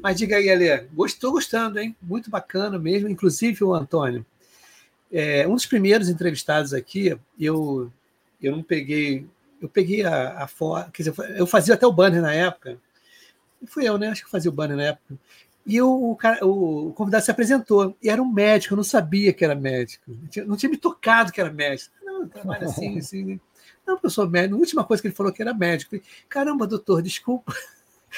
[0.00, 1.96] Mas diga aí, Alê, estou gostando, hein?
[2.00, 3.08] Muito bacana mesmo.
[3.08, 4.24] Inclusive, o Antônio,
[5.12, 7.90] é, um dos primeiros entrevistados aqui, eu,
[8.40, 9.26] eu não peguei,
[9.62, 12.78] eu peguei a, a foto, quer dizer, eu fazia até o banner na época.
[13.66, 14.08] Fui eu, né?
[14.08, 15.16] Acho que fazia o banner na época.
[15.64, 19.44] E o, cara, o, convidado se apresentou, e era um médico, eu não sabia que
[19.44, 21.94] era médico, não tinha, não tinha me tocado que era médico.
[22.02, 23.40] Não, trabalha assim, assim.
[23.86, 24.56] Não, eu sou médico.
[24.56, 25.90] A última coisa que ele falou que era médico.
[25.90, 27.54] Falei, Caramba, doutor, desculpa.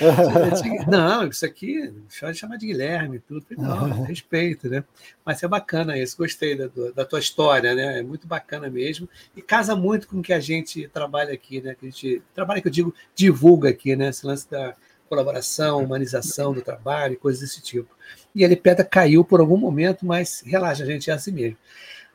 [0.89, 3.47] não, isso aqui, pode chamar de Guilherme, tudo.
[3.57, 4.85] Não, respeito, né?
[5.25, 8.01] Mas é bacana isso, gostei da, da tua história, né?
[8.01, 9.09] É muito bacana mesmo.
[9.37, 11.75] E casa muito com o que a gente trabalha aqui, né?
[11.75, 14.09] Que a gente trabalha, que eu digo, divulga aqui, né?
[14.09, 14.75] Esse lance da
[15.09, 17.95] colaboração, humanização do trabalho, coisas desse tipo.
[18.35, 21.57] E a Lipeta caiu por algum momento, mas relaxa, gente, é assim mesmo.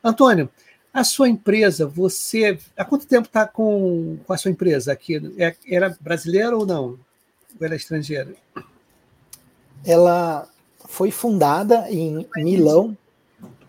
[0.03, 0.49] Antônio,
[0.93, 2.57] a sua empresa, você.
[2.75, 5.21] Há quanto tempo está com, com a sua empresa aqui?
[5.37, 6.99] É, era brasileira ou não?
[7.59, 8.33] Ou era estrangeira?
[9.85, 10.47] Ela
[10.87, 12.97] foi fundada em Milão.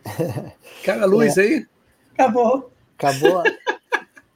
[0.85, 1.43] Cara, a luz é.
[1.43, 1.67] aí?
[2.15, 2.71] Acabou.
[2.99, 3.43] Acabou.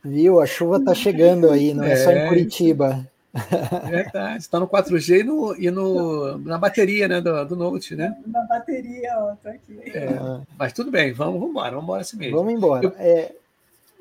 [0.05, 0.41] Viu?
[0.41, 3.07] A chuva está chegando aí, não é, é só em Curitiba.
[3.35, 7.97] É verdade, está no 4G e, no, e no, na bateria né, do, do Note,
[7.97, 8.17] né?
[8.27, 9.77] Na bateria, ó, tô aqui.
[9.87, 10.09] É,
[10.57, 12.37] mas tudo bem, vamos, vamos embora, vamos embora assim mesmo.
[12.37, 12.85] Vamos embora.
[12.87, 12.93] Eu...
[12.97, 13.33] É,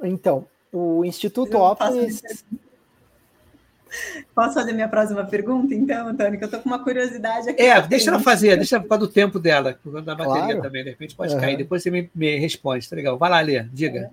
[0.04, 2.22] então, o Instituto Optimus...
[4.34, 6.38] Posso fazer minha próxima pergunta, então, Antônio?
[6.38, 7.62] Que eu estou com uma curiosidade aqui.
[7.62, 10.62] É, deixa ela fazer, deixa por causa do tempo dela, por causa da bateria claro.
[10.62, 10.84] também.
[10.84, 11.40] De repente pode uhum.
[11.40, 13.18] cair, depois você me, me responde, tá legal?
[13.18, 14.12] Vai lá, Lê, diga.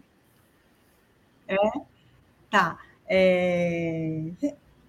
[1.49, 1.55] É?
[1.55, 1.71] é?
[2.51, 2.79] Tá.
[3.09, 4.23] É...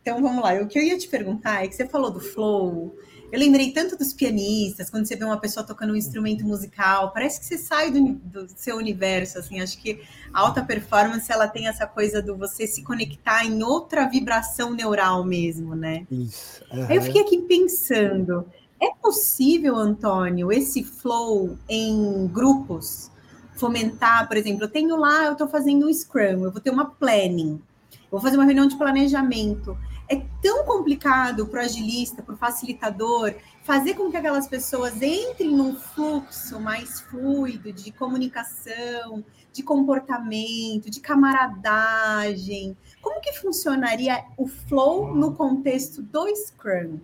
[0.02, 0.54] Então vamos lá.
[0.56, 2.96] O que eu ia te perguntar é que você falou do flow.
[3.32, 7.40] Eu lembrei tanto dos pianistas, quando você vê uma pessoa tocando um instrumento musical, parece
[7.40, 10.02] que você sai do, do, seu universo, assim, acho que
[10.34, 15.24] a alta performance, ela tem essa coisa do você se conectar em outra vibração neural
[15.24, 16.06] mesmo, né?
[16.12, 16.62] Isso.
[16.74, 16.86] Uhum.
[16.90, 18.46] Aí eu fiquei aqui pensando,
[18.82, 23.10] é possível, Antônio, esse flow em grupos,
[23.56, 26.86] fomentar, por exemplo, eu tenho lá, eu estou fazendo um Scrum, eu vou ter uma
[26.86, 27.62] planning,
[28.10, 29.78] vou fazer uma reunião de planejamento,
[30.12, 35.56] é tão complicado para o agilista, para o facilitador, fazer com que aquelas pessoas entrem
[35.56, 42.76] num fluxo mais fluido de comunicação, de comportamento, de camaradagem.
[43.02, 47.00] Como que funcionaria o flow no contexto do Scrum?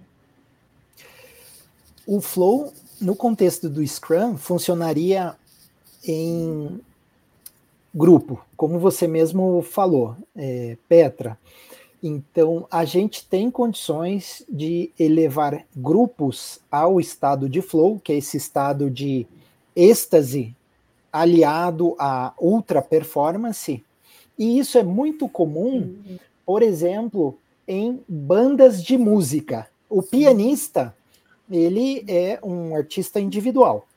[2.05, 5.33] O flow, no contexto do Scrum, funcionaria
[6.03, 6.81] em
[7.95, 11.37] grupo, como você mesmo falou, é, Petra.
[12.01, 18.37] Então, a gente tem condições de elevar grupos ao estado de flow, que é esse
[18.37, 19.25] estado de
[19.75, 20.55] êxtase
[21.11, 23.83] aliado à ultra performance.
[24.37, 25.95] E isso é muito comum,
[26.45, 27.35] por exemplo,
[27.67, 29.67] em bandas de música.
[29.89, 30.95] O pianista,
[31.49, 33.87] ele é um artista individual.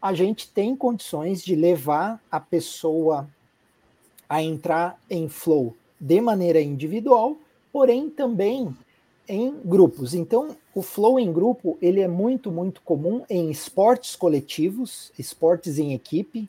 [0.00, 3.26] A gente tem condições de levar a pessoa
[4.28, 7.34] a entrar em flow de maneira individual,
[7.72, 8.76] porém também
[9.26, 10.12] em grupos.
[10.12, 15.94] Então, o flow em grupo ele é muito, muito comum em esportes coletivos, esportes em
[15.94, 16.46] equipe.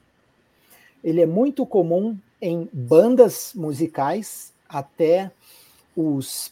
[1.02, 5.32] Ele é muito comum em bandas musicais, até
[5.96, 6.52] os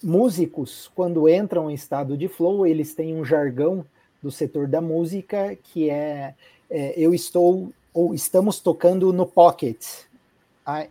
[0.00, 3.84] músicos, quando entram em estado de flow, eles têm um jargão
[4.22, 6.34] do setor da música, que é,
[6.70, 9.84] é eu estou ou estamos tocando no pocket,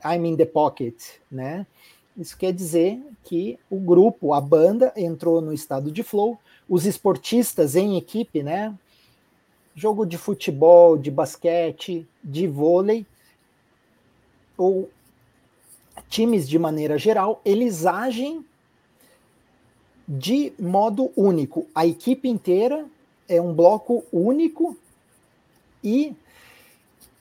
[0.04, 0.96] I'm in the pocket,
[1.32, 1.66] né?
[2.18, 6.38] Isso quer dizer que o grupo, a banda, entrou no estado de flow,
[6.68, 8.76] os esportistas em equipe, né?
[9.74, 13.06] Jogo de futebol, de basquete, de vôlei,
[14.58, 14.90] ou
[16.10, 18.46] times de maneira geral, eles agem
[20.08, 21.68] de modo único.
[21.74, 22.86] A equipe inteira
[23.28, 24.76] é um bloco único
[25.84, 26.16] e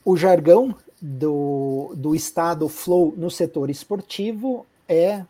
[0.05, 5.25] o jargão do, do estado flow no setor esportivo é,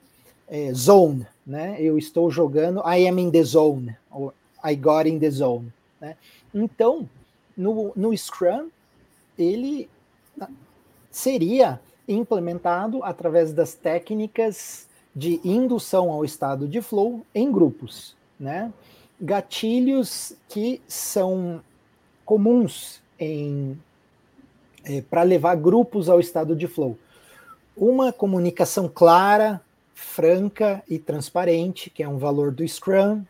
[0.48, 1.76] é, zone, né?
[1.80, 4.32] Eu estou jogando, I am in the zone, or
[4.64, 6.16] I got in the zone, né?
[6.54, 7.08] Então,
[7.56, 8.68] no, no Scrum,
[9.38, 9.88] ele
[11.10, 18.72] seria implementado através das técnicas de indução ao estado de flow em grupos, né?
[19.20, 21.60] Gatilhos que são
[22.24, 23.78] comuns em
[24.88, 26.98] é, para levar grupos ao estado de flow.
[27.76, 29.60] Uma comunicação clara,
[29.94, 33.22] franca e transparente, que é um valor do Scrum.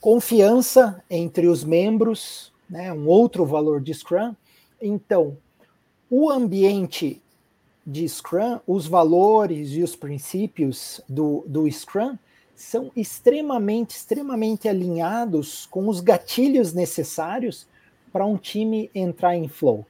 [0.00, 4.34] Confiança entre os membros, né, um outro valor de Scrum.
[4.80, 5.36] Então,
[6.10, 7.20] o ambiente
[7.86, 12.16] de Scrum, os valores e os princípios do, do Scrum
[12.56, 17.66] são extremamente, extremamente alinhados com os gatilhos necessários
[18.12, 19.84] para um time entrar em flow.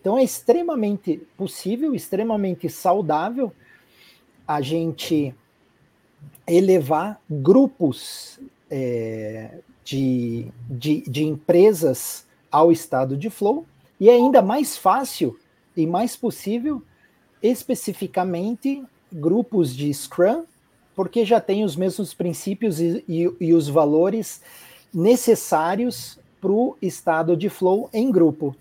[0.00, 3.52] Então é extremamente possível, extremamente saudável
[4.46, 5.34] a gente
[6.46, 8.38] elevar grupos
[8.70, 13.66] é, de, de, de empresas ao estado de flow,
[14.00, 15.38] e é ainda mais fácil
[15.76, 16.82] e mais possível
[17.42, 18.82] especificamente
[19.12, 20.44] grupos de Scrum,
[20.94, 24.42] porque já tem os mesmos princípios e, e, e os valores
[24.92, 28.56] necessários para o estado de flow em grupo.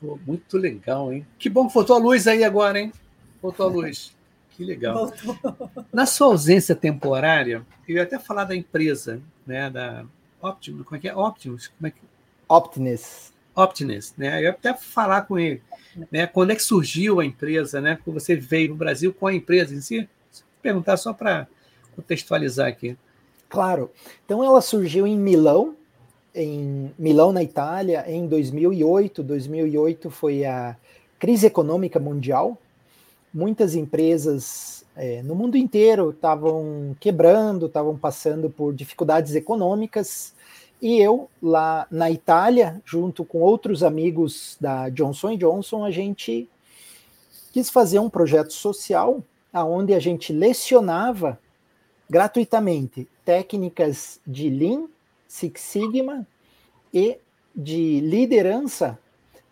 [0.00, 1.26] Pô, muito legal, hein?
[1.38, 2.92] Que bom que faltou a luz aí agora, hein?
[3.40, 4.16] Faltou a luz.
[4.58, 5.14] Que legal.
[5.94, 9.70] Na sua ausência temporária, eu ia até falar da empresa, né?
[9.70, 10.04] Da
[10.42, 11.14] Optimus, como é que é?
[11.14, 11.68] Optimus?
[11.68, 12.00] Como é que...
[12.48, 13.32] Optimus.
[13.54, 14.38] Optimus, né?
[14.38, 15.62] Eu ia até falar com ele,
[16.10, 16.26] né?
[16.26, 18.00] Quando é que surgiu a empresa, né?
[18.04, 20.08] Quando você veio no Brasil com a empresa em si?
[20.60, 21.46] Perguntar só para
[21.94, 22.96] contextualizar aqui.
[23.48, 23.92] Claro.
[24.24, 25.76] Então ela surgiu em Milão,
[26.38, 29.22] em Milão, na Itália, em 2008.
[29.22, 30.76] 2008 foi a
[31.18, 32.56] crise econômica mundial.
[33.34, 40.32] Muitas empresas é, no mundo inteiro estavam quebrando, estavam passando por dificuldades econômicas.
[40.80, 46.48] E eu, lá na Itália, junto com outros amigos da Johnson Johnson, a gente
[47.52, 49.22] quis fazer um projeto social
[49.52, 51.38] aonde a gente lecionava
[52.08, 54.84] gratuitamente técnicas de Lean
[55.28, 56.26] Six Sigma
[56.92, 57.18] e
[57.54, 58.98] de liderança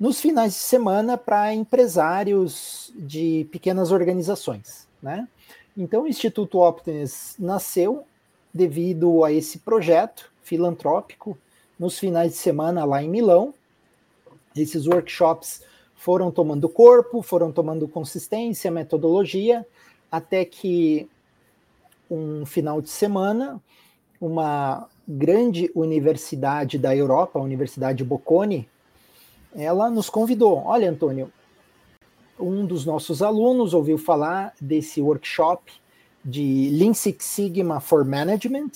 [0.00, 5.28] nos finais de semana para empresários de pequenas organizações, né?
[5.76, 8.04] Então, o Instituto Optimus nasceu
[8.52, 11.36] devido a esse projeto filantrópico
[11.78, 13.52] nos finais de semana lá em Milão.
[14.56, 15.62] Esses workshops
[15.94, 19.66] foram tomando corpo, foram tomando consistência, metodologia,
[20.10, 21.08] até que
[22.10, 23.60] um final de semana,
[24.18, 28.68] uma grande universidade da Europa, a Universidade Bocconi,
[29.54, 30.62] ela nos convidou.
[30.64, 31.32] Olha, Antônio,
[32.38, 35.72] um dos nossos alunos ouviu falar desse workshop
[36.24, 38.70] de Lean Six Sigma for Management,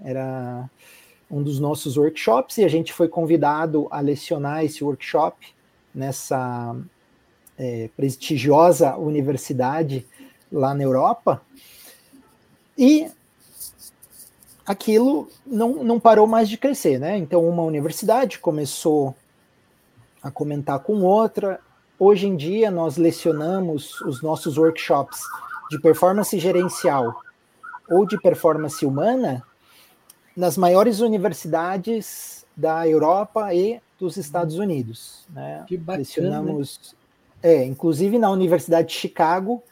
[0.00, 0.70] era
[1.30, 5.54] um dos nossos workshops, e a gente foi convidado a lecionar esse workshop
[5.94, 6.76] nessa
[7.58, 10.06] é, prestigiosa universidade
[10.50, 11.42] lá na Europa.
[12.76, 13.10] E
[14.66, 17.16] aquilo não, não parou mais de crescer, né?
[17.16, 19.14] Então, uma universidade começou
[20.22, 21.60] a comentar com outra.
[21.98, 25.20] Hoje em dia, nós lecionamos os nossos workshops
[25.70, 27.22] de performance gerencial
[27.88, 29.42] ou de performance humana
[30.36, 35.26] nas maiores universidades da Europa e dos Estados Unidos.
[35.30, 35.64] Né?
[35.66, 35.98] Que bacana.
[35.98, 36.94] Lecionamos,
[37.42, 39.62] é, inclusive na Universidade de Chicago,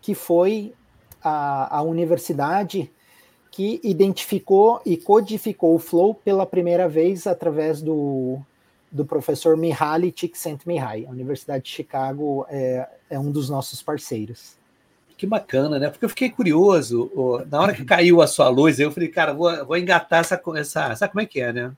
[0.00, 0.72] que foi
[1.22, 2.90] a, a universidade
[3.58, 8.38] que identificou e codificou o Flow pela primeira vez através do,
[8.88, 11.06] do professor Mihaly Csikszentmihalyi.
[11.06, 14.56] A Universidade de Chicago é, é um dos nossos parceiros.
[15.16, 15.90] Que bacana, né?
[15.90, 17.10] Porque eu fiquei curioso.
[17.50, 20.94] Na hora que caiu a sua luz, eu falei, cara, vou, vou engatar essa, essa.
[20.94, 21.72] Sabe como é que é, né?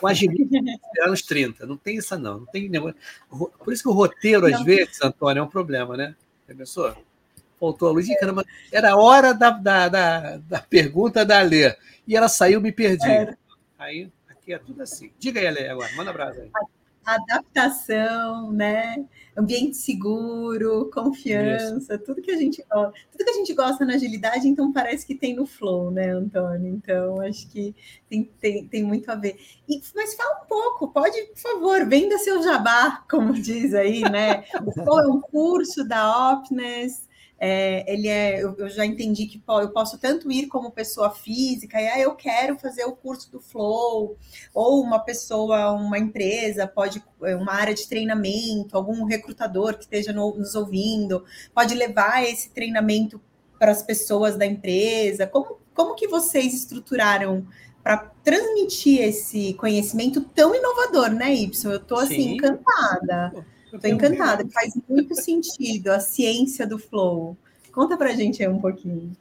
[0.00, 1.66] Com agilidade anos 30.
[1.66, 2.38] Não tem isso, não.
[2.38, 2.70] não tem
[3.28, 6.14] Por isso que o roteiro, às vezes, Antônio, é um problema, né?
[6.46, 6.94] Pensou?
[7.64, 11.74] Faltou a luz caramba, era a hora da, da, da, da pergunta da Lê.
[12.06, 13.08] E ela saiu, me perdi.
[13.08, 13.34] É.
[13.78, 15.10] Aí aqui é tudo assim.
[15.18, 16.50] Diga aí, Ale, agora, manda abraço aí
[17.04, 19.04] adaptação, né?
[19.36, 22.04] Ambiente seguro, confiança, Isso.
[22.04, 25.14] tudo que a gente gosta, tudo que a gente gosta na agilidade, então parece que
[25.14, 26.72] tem no flow, né, Antônio?
[26.72, 27.74] Então acho que
[28.08, 29.36] tem, tem, tem muito a ver.
[29.68, 34.44] E, mas fala um pouco, pode, por favor, venda seu jabá, como diz aí, né?
[34.64, 37.08] O flow é um curso da Opness.
[37.46, 41.10] É, ele é, eu, eu, já entendi que pô, eu posso tanto ir como pessoa
[41.10, 44.16] física, e ah, eu quero fazer o curso do Flow,
[44.54, 50.34] ou uma pessoa, uma empresa, pode, uma área de treinamento, algum recrutador que esteja no,
[50.34, 51.22] nos ouvindo,
[51.54, 53.20] pode levar esse treinamento
[53.58, 55.26] para as pessoas da empresa.
[55.26, 57.46] Como, como que vocês estruturaram
[57.82, 61.70] para transmitir esse conhecimento tão inovador, né, Y?
[61.70, 62.56] Eu estou assim, Sim.
[63.74, 67.36] Estou encantada, faz muito sentido a ciência do flow.
[67.72, 69.12] Conta para a gente aí um pouquinho.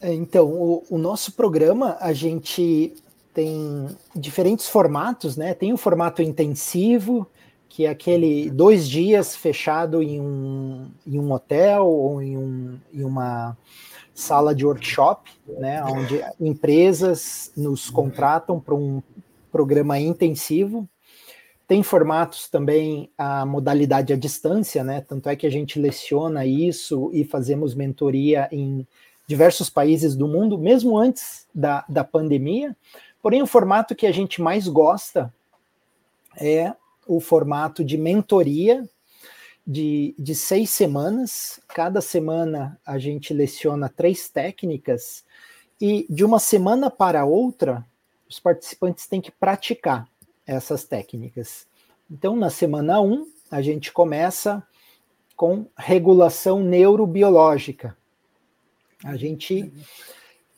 [0.00, 2.92] É, então, o, o, nosso programa, a gente
[3.32, 5.54] tem diferentes formatos, né?
[5.54, 7.26] Tem o formato intensivo,
[7.68, 13.04] que é aquele dois dias fechado em um, em um hotel ou em, um, em
[13.04, 13.56] uma
[14.14, 15.82] sala de workshop, né?
[15.84, 19.02] Onde empresas nos contratam para um
[19.50, 20.86] programa intensivo
[21.66, 25.00] tem formatos também a modalidade à distância, né?
[25.00, 28.86] Tanto é que a gente leciona isso e fazemos mentoria em
[29.26, 32.76] diversos países do mundo, mesmo antes da, da pandemia.
[33.20, 35.32] Porém, o formato que a gente mais gosta
[36.36, 36.72] é
[37.06, 38.88] o formato de mentoria
[39.66, 41.58] de, de seis semanas.
[41.66, 45.24] Cada semana a gente leciona três técnicas
[45.80, 47.84] e de uma semana para outra,
[48.28, 50.08] os participantes têm que praticar
[50.46, 51.66] essas técnicas.
[52.10, 54.62] Então, na semana 1, a gente começa
[55.36, 57.96] com regulação neurobiológica.
[59.04, 59.72] A gente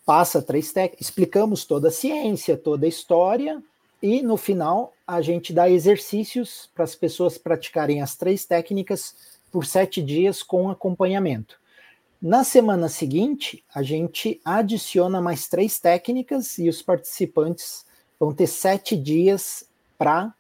[0.07, 3.63] passa três técnicas, explicamos toda a ciência, toda a história,
[4.03, 9.67] e no final a gente dá exercícios para as pessoas praticarem as três técnicas por
[9.67, 11.59] sete dias com acompanhamento.
[12.21, 17.85] Na semana seguinte, a gente adiciona mais três técnicas e os participantes
[18.19, 19.68] vão ter sete dias
[19.99, 20.33] para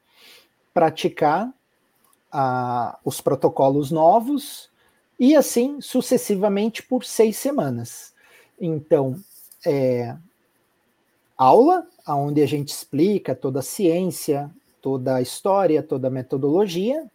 [0.73, 1.53] praticar
[2.33, 4.71] ah, os protocolos novos
[5.19, 8.15] e assim sucessivamente por seis semanas.
[8.61, 9.17] Então,
[9.67, 10.17] é,
[11.37, 14.51] aula, onde a gente explica toda a ciência,
[14.81, 17.07] toda a história, toda a metodologia.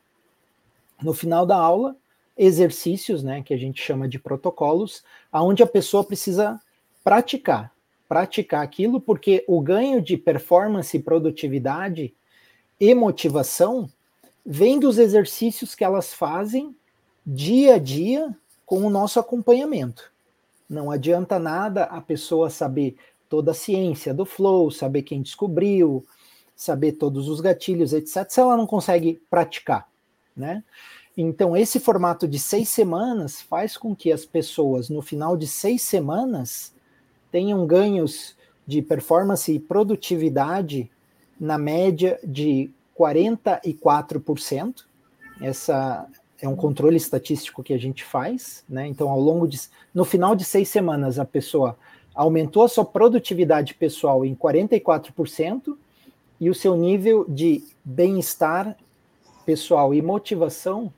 [1.01, 1.95] No final da aula,
[2.37, 6.59] exercícios, né, que a gente chama de protocolos, aonde a pessoa precisa
[7.03, 7.71] praticar,
[8.07, 12.13] praticar aquilo, porque o ganho de performance e produtividade
[12.83, 13.89] e motivação
[14.45, 16.75] vem dos exercícios que elas fazem
[17.25, 20.11] dia a dia com o nosso acompanhamento.
[20.69, 22.97] Não adianta nada a pessoa saber
[23.29, 26.05] toda a ciência do flow, saber quem descobriu,
[26.57, 29.87] saber todos os gatilhos, etc., se ela não consegue praticar,
[30.35, 30.61] né?
[31.15, 35.83] Então, esse formato de seis semanas faz com que as pessoas, no final de seis
[35.83, 36.73] semanas,
[37.31, 38.35] tenham ganhos
[38.67, 40.91] de performance e produtividade
[41.39, 44.83] na média de 44%.
[45.41, 46.07] Essa
[46.41, 48.87] é um controle estatístico que a gente faz, né?
[48.87, 49.59] Então, ao longo de,
[49.93, 51.77] no final de seis semanas, a pessoa
[52.13, 55.75] aumentou a sua produtividade pessoal em 44%
[56.39, 58.75] e o seu nível de bem-estar
[59.45, 60.93] pessoal e motivação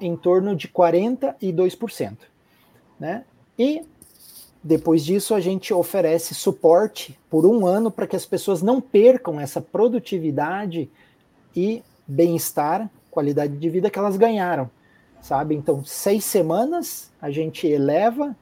[0.00, 2.16] em torno de 42%,
[2.98, 3.24] né?
[3.58, 3.82] E
[4.62, 9.40] depois disso, a gente oferece suporte por um ano para que as pessoas não percam
[9.40, 10.90] essa produtividade
[11.54, 14.68] e bem-estar, qualidade de vida que elas ganharam,
[15.22, 15.54] sabe?
[15.54, 18.36] Então, seis semanas a gente eleva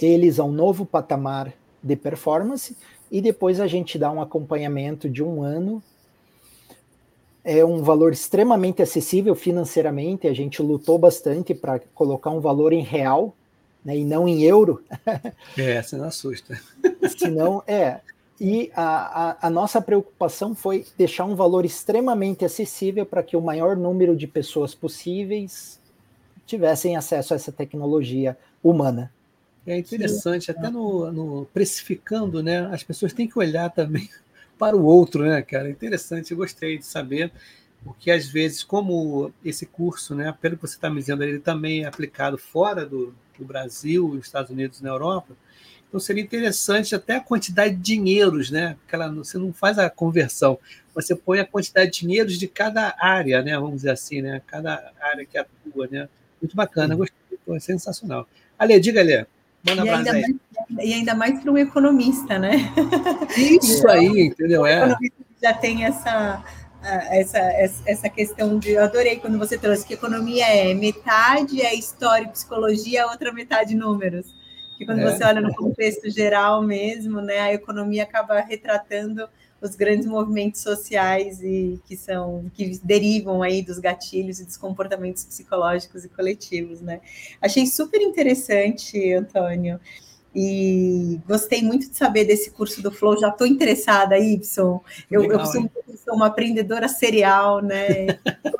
[0.00, 1.52] eles a um novo patamar
[1.82, 2.76] de performance
[3.10, 5.82] e depois a gente dá um acompanhamento de um ano.
[7.44, 12.82] É um valor extremamente acessível financeiramente, a gente lutou bastante para colocar um valor em
[12.82, 13.34] real
[13.84, 14.84] né, e não em euro.
[15.58, 16.60] É, você não assusta.
[17.18, 18.00] Senão, é.
[18.40, 23.40] E a, a, a, nossa preocupação foi deixar um valor extremamente acessível para que o
[23.40, 25.78] maior número de pessoas possíveis
[26.46, 29.12] tivessem acesso a essa tecnologia humana.
[29.66, 32.66] É interessante, até no, no precificando, né?
[32.72, 34.08] As pessoas têm que olhar também
[34.58, 35.70] para o outro, né, cara?
[35.70, 37.30] Interessante, gostei de saber,
[37.84, 41.84] porque às vezes, como esse curso, né, pelo que você está me dizendo, ele também
[41.84, 45.34] é aplicado fora do, do Brasil, Estados Unidos na Europa.
[45.88, 48.76] Então seria interessante até a quantidade de dinheiros, né?
[48.86, 50.58] Aquela, você não faz a conversão,
[50.94, 53.58] você põe a quantidade de dinheiros de cada área, né?
[53.58, 54.40] Vamos dizer assim, né?
[54.46, 56.08] Cada área que atua, né?
[56.40, 58.26] Muito bacana, gostei, foi sensacional.
[58.58, 59.26] Ale, diga, Ale.
[59.64, 60.34] Manda e, ainda mais,
[60.80, 62.72] e ainda mais para um economista, né?
[63.62, 64.64] Isso aí, entendeu?
[64.64, 64.96] É.
[65.40, 66.42] já tem essa,
[66.82, 67.38] essa,
[67.86, 68.70] essa questão de.
[68.70, 73.32] Eu adorei quando você trouxe que economia é metade é história e psicologia, a outra
[73.32, 74.34] metade números.
[74.76, 75.10] Que quando é.
[75.10, 79.28] você olha no contexto geral mesmo, né, a economia acaba retratando
[79.60, 85.24] os grandes movimentos sociais e que são que derivam aí dos gatilhos e dos comportamentos
[85.24, 87.00] psicológicos e coletivos, né?
[87.40, 89.78] Achei super interessante, Antônio.
[90.34, 93.18] E gostei muito de saber desse curso do Flow.
[93.20, 94.80] Já estou interessada, Y.
[95.10, 98.06] Eu, Legal, eu sou uma aprendedora serial, né?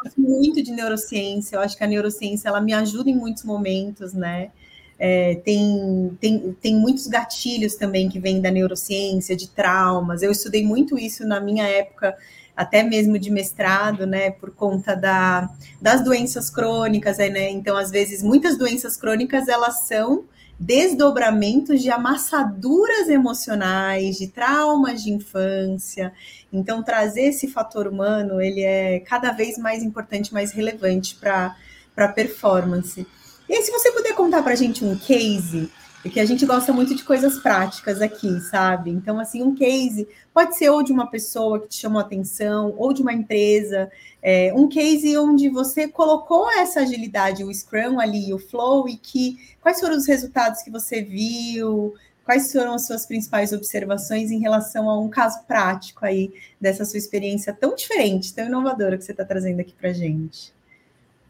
[0.05, 1.57] gosto muito de neurociência.
[1.57, 4.51] Eu acho que a neurociência ela me ajuda em muitos momentos, né?
[4.99, 10.23] É, tem, tem, tem muitos gatilhos também que vêm da neurociência, de traumas.
[10.23, 12.17] Eu estudei muito isso na minha época,
[12.55, 15.51] até mesmo de mestrado, né, por conta da,
[15.81, 17.51] das doenças crônicas, né?
[17.51, 20.25] Então, às vezes, muitas doenças crônicas elas são
[20.63, 26.13] desdobramentos de amassaduras emocionais, de traumas de infância.
[26.53, 31.57] Então, trazer esse fator humano, ele é cada vez mais importante, mais relevante para
[31.97, 33.05] a performance.
[33.49, 35.69] E aí, se você puder contar para a gente um case,
[36.03, 38.91] porque a gente gosta muito de coisas práticas aqui, sabe?
[38.91, 42.93] Então, assim, um case pode ser ou de uma pessoa que te chamou atenção, ou
[42.93, 43.89] de uma empresa,
[44.21, 49.39] é, um case onde você colocou essa agilidade, o Scrum ali, o Flow, e que
[49.61, 51.95] quais foram os resultados que você viu,
[52.25, 56.99] quais foram as suas principais observações em relação a um caso prático aí dessa sua
[56.99, 60.53] experiência tão diferente, tão inovadora que você está trazendo aqui para gente.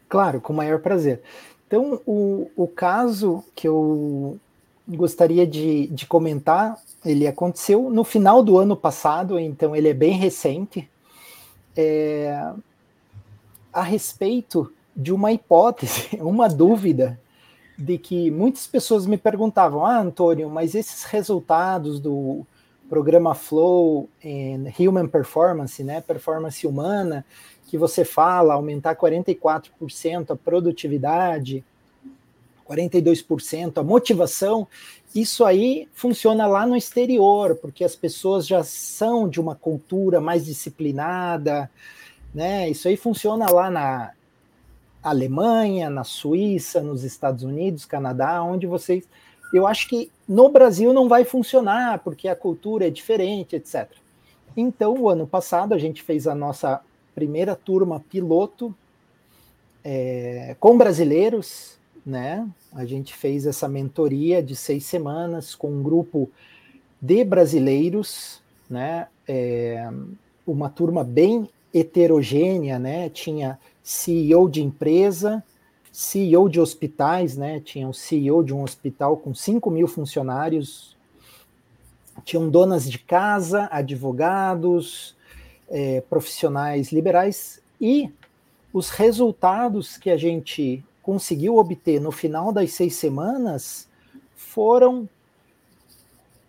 [0.09, 1.21] Claro, com o maior prazer.
[1.67, 4.39] Então, o, o caso que eu
[4.87, 10.17] gostaria de, de comentar, ele aconteceu no final do ano passado, então ele é bem
[10.17, 10.89] recente,
[11.75, 12.53] é,
[13.71, 17.19] a respeito de uma hipótese, uma dúvida,
[17.77, 22.45] de que muitas pessoas me perguntavam, ah, Antônio, mas esses resultados do
[22.87, 27.25] programa Flow em Human Performance, né, performance humana,
[27.67, 31.63] que você fala, aumentar 44% a produtividade,
[32.67, 34.67] 42% a motivação,
[35.13, 40.45] isso aí funciona lá no exterior, porque as pessoas já são de uma cultura mais
[40.45, 41.69] disciplinada,
[42.33, 42.69] né?
[42.69, 44.11] Isso aí funciona lá na
[45.03, 49.07] Alemanha, na Suíça, nos Estados Unidos, Canadá, onde vocês.
[49.53, 53.87] Eu acho que no Brasil não vai funcionar, porque a cultura é diferente, etc.
[54.57, 56.81] Então, o ano passado, a gente fez a nossa
[57.13, 58.73] primeira turma piloto
[59.83, 62.47] é, com brasileiros, né?
[62.73, 66.29] A gente fez essa mentoria de seis semanas com um grupo
[67.01, 69.07] de brasileiros, né?
[69.27, 69.89] É,
[70.45, 73.09] uma turma bem heterogênea, né?
[73.09, 75.43] Tinha CEO de empresa,
[75.91, 77.59] CEO de hospitais, né?
[77.59, 80.95] Tinha um CEO de um hospital com 5 mil funcionários,
[82.23, 85.15] tinham donas de casa, advogados,
[85.69, 88.09] é, profissionais liberais e
[88.71, 93.87] os resultados que a gente conseguiu obter no final das seis semanas
[94.35, 95.07] foram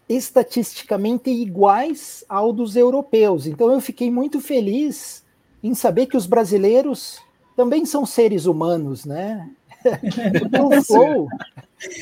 [0.08, 3.46] estatisticamente iguais ao dos europeus.
[3.46, 5.24] Então eu fiquei muito feliz
[5.62, 7.20] em saber que os brasileiros
[7.56, 9.50] também são seres humanos, né?
[10.62, 11.28] o flow,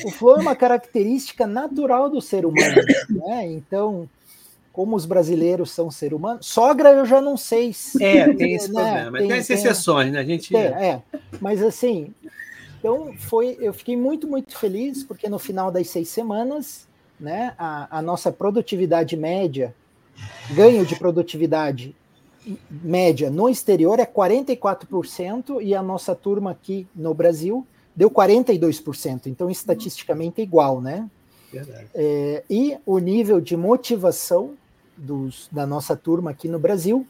[0.05, 3.47] o flow é uma característica natural do ser humano, né?
[3.47, 4.07] Então,
[4.71, 8.03] como os brasileiros são ser humanos, sogra eu já não sei se.
[8.03, 8.81] É, tem esse né?
[8.81, 9.17] problema.
[9.19, 10.19] Tem, tem as exceções, né?
[10.19, 10.55] A gente.
[10.55, 11.01] É, é,
[11.39, 12.13] mas assim,
[12.83, 16.85] então foi, eu fiquei muito, muito feliz, porque no final das seis semanas,
[17.17, 19.73] né, a, a nossa produtividade média,
[20.51, 21.95] ganho de produtividade
[22.69, 27.65] média no exterior é 44%, e a nossa turma aqui no Brasil
[27.95, 29.27] deu 42%.
[29.27, 31.09] Então, estatisticamente é igual, né?
[31.95, 34.55] É, e o nível de motivação
[34.97, 37.07] dos, da nossa turma aqui no Brasil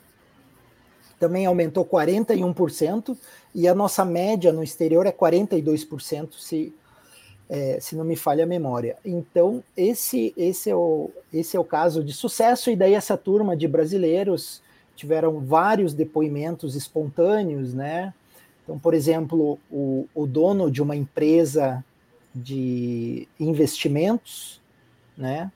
[1.24, 3.18] também aumentou 41%,
[3.56, 6.76] e a nossa média no exterior é 42%, se,
[7.50, 8.98] é, se não me falha a memória.
[9.06, 13.56] Então, esse, esse, é o, esse é o caso de sucesso, e daí essa turma
[13.56, 14.62] de brasileiros
[14.98, 18.14] tiveram vários depoimentos espontâneos, né?
[18.62, 21.86] Então, por exemplo, o, o dono de uma empresa
[22.36, 24.60] de investimentos,
[25.18, 25.50] né?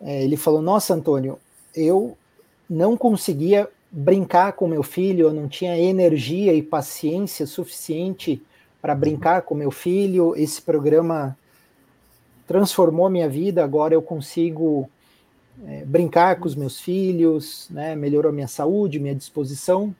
[0.00, 1.38] É, ele falou: Nossa, Antônio,
[1.74, 2.18] eu
[2.68, 8.42] não conseguia brincar com meu filho, eu não tinha energia e paciência suficiente
[8.80, 10.34] para brincar com meu filho.
[10.36, 11.36] Esse programa
[12.46, 14.88] transformou minha vida, agora eu consigo
[15.66, 19.94] é, brincar com os meus filhos, né, melhorou minha saúde, minha disposição.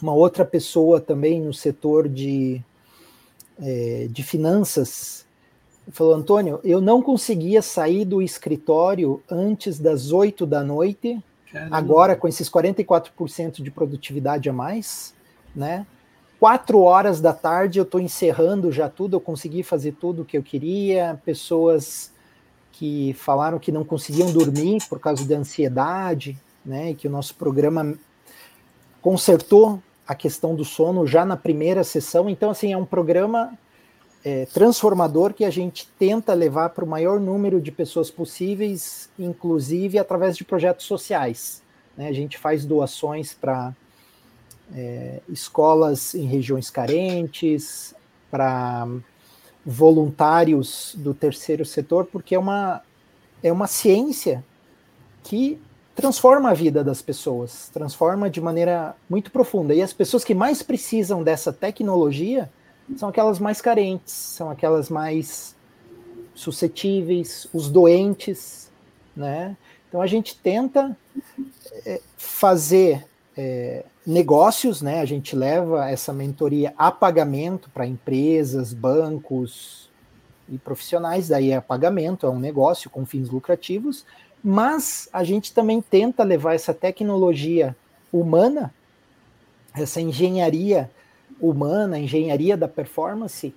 [0.00, 2.60] Uma outra pessoa também no setor de,
[3.60, 5.24] é, de finanças
[5.90, 11.22] falou, Antônio, eu não conseguia sair do escritório antes das 8 da noite,
[11.54, 11.76] Caramba.
[11.76, 15.14] agora com esses 44% de produtividade a mais,
[15.54, 15.86] né?
[16.40, 20.36] Quatro horas da tarde eu estou encerrando já tudo, eu consegui fazer tudo o que
[20.36, 22.12] eu queria, pessoas
[22.72, 26.36] que falaram que não conseguiam dormir por causa da ansiedade,
[26.66, 26.90] né?
[26.90, 27.94] E que o nosso programa
[29.00, 32.28] consertou a questão do sono já na primeira sessão.
[32.28, 33.56] Então, assim, é um programa
[34.24, 39.98] é, transformador que a gente tenta levar para o maior número de pessoas possíveis, inclusive
[39.98, 41.62] através de projetos sociais.
[41.96, 42.08] Né?
[42.08, 43.74] A gente faz doações para
[44.74, 47.94] é, escolas em regiões carentes,
[48.30, 48.88] para
[49.64, 52.82] voluntários do terceiro setor, porque é uma,
[53.42, 54.42] é uma ciência
[55.22, 55.60] que
[55.94, 59.74] transforma a vida das pessoas, transforma de maneira muito profunda.
[59.74, 62.50] E as pessoas que mais precisam dessa tecnologia
[62.96, 65.54] são aquelas mais carentes, são aquelas mais
[66.34, 68.70] suscetíveis, os doentes,
[69.16, 69.56] né?
[69.88, 70.96] Então a gente tenta
[71.86, 73.04] é, fazer
[73.36, 75.00] é, negócios, né?
[75.00, 79.88] A gente leva essa mentoria a pagamento para empresas, bancos
[80.48, 84.04] e profissionais, daí é pagamento, é um negócio com fins lucrativos,
[84.42, 87.74] mas a gente também tenta levar essa tecnologia
[88.12, 88.74] humana,
[89.74, 90.90] essa engenharia
[91.40, 93.54] humana, engenharia da performance,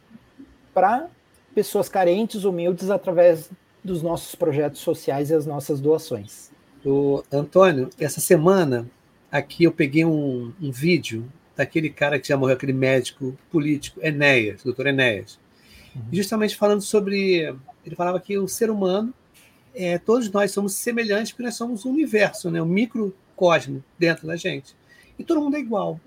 [0.74, 1.08] para
[1.54, 3.50] pessoas carentes, humildes, através
[3.84, 6.52] dos nossos projetos sociais e as nossas doações.
[6.86, 8.90] O Antônio, essa semana
[9.32, 11.26] aqui eu peguei um, um vídeo
[11.56, 15.40] daquele cara que já morreu, aquele médico político, Enéas, doutor Enéas,
[15.96, 16.04] uhum.
[16.14, 17.56] justamente falando sobre.
[17.86, 19.14] Ele falava que o ser humano,
[19.74, 24.36] é, todos nós somos semelhantes porque nós somos um universo, né, um microcosmo dentro da
[24.36, 24.76] gente.
[25.18, 26.00] E todo mundo é igual.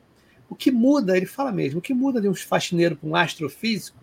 [0.51, 3.96] O que muda, ele fala mesmo, o que muda de um faxineiro para um astrofísico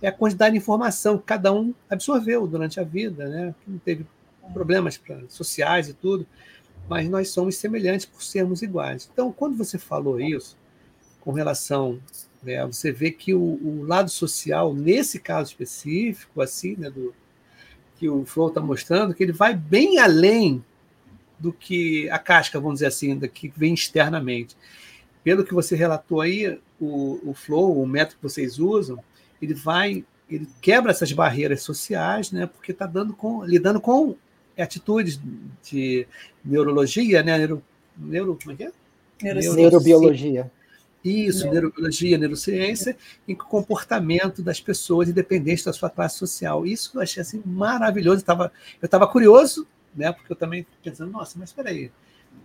[0.00, 3.54] é a quantidade de informação que cada um absorveu durante a vida, né?
[3.62, 4.06] Que não teve
[4.54, 6.26] problemas sociais e tudo,
[6.88, 9.10] mas nós somos semelhantes por sermos iguais.
[9.12, 10.56] Então, quando você falou isso,
[11.20, 12.00] com relação,
[12.42, 17.14] né, você vê que o, o lado social, nesse caso específico, assim, né, do,
[17.96, 20.64] que o Flow está mostrando, que ele vai bem além
[21.38, 24.56] do que a casca, vamos dizer assim, que vem externamente
[25.22, 28.98] pelo que você relatou aí, o, o flow, o método que vocês usam,
[29.40, 32.46] ele vai, ele quebra essas barreiras sociais, né?
[32.46, 34.16] Porque está dando com, lidando com
[34.58, 35.20] atitudes
[35.62, 36.06] de
[36.44, 37.38] neurologia, né?
[37.38, 37.62] Neuro,
[37.96, 38.72] neuro, como é que é?
[39.22, 40.50] Neurobiologia.
[41.02, 41.54] Isso, Neuro.
[41.54, 42.96] neurobiologia, neurociência
[43.26, 46.66] e comportamento das pessoas, independente da sua classe social.
[46.66, 48.22] Isso eu achei assim maravilhoso.
[48.28, 50.12] Eu estava curioso, né?
[50.12, 51.90] Porque eu também pensando, nossa, mas espera aí,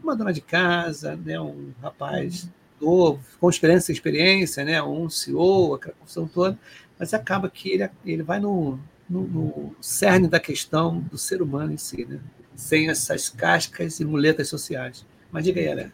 [0.02, 1.40] uma dona de casa, né?
[1.40, 4.82] Um rapaz uhum novo, com experiência experiência, né?
[4.82, 6.58] um CEO, aquela confusão toda,
[6.98, 11.74] mas acaba que ele, ele vai no, no, no cerne da questão do ser humano
[11.74, 12.20] em si, né?
[12.56, 15.06] sem essas cascas e muletas sociais.
[15.32, 15.92] Mas diga aí, Alé.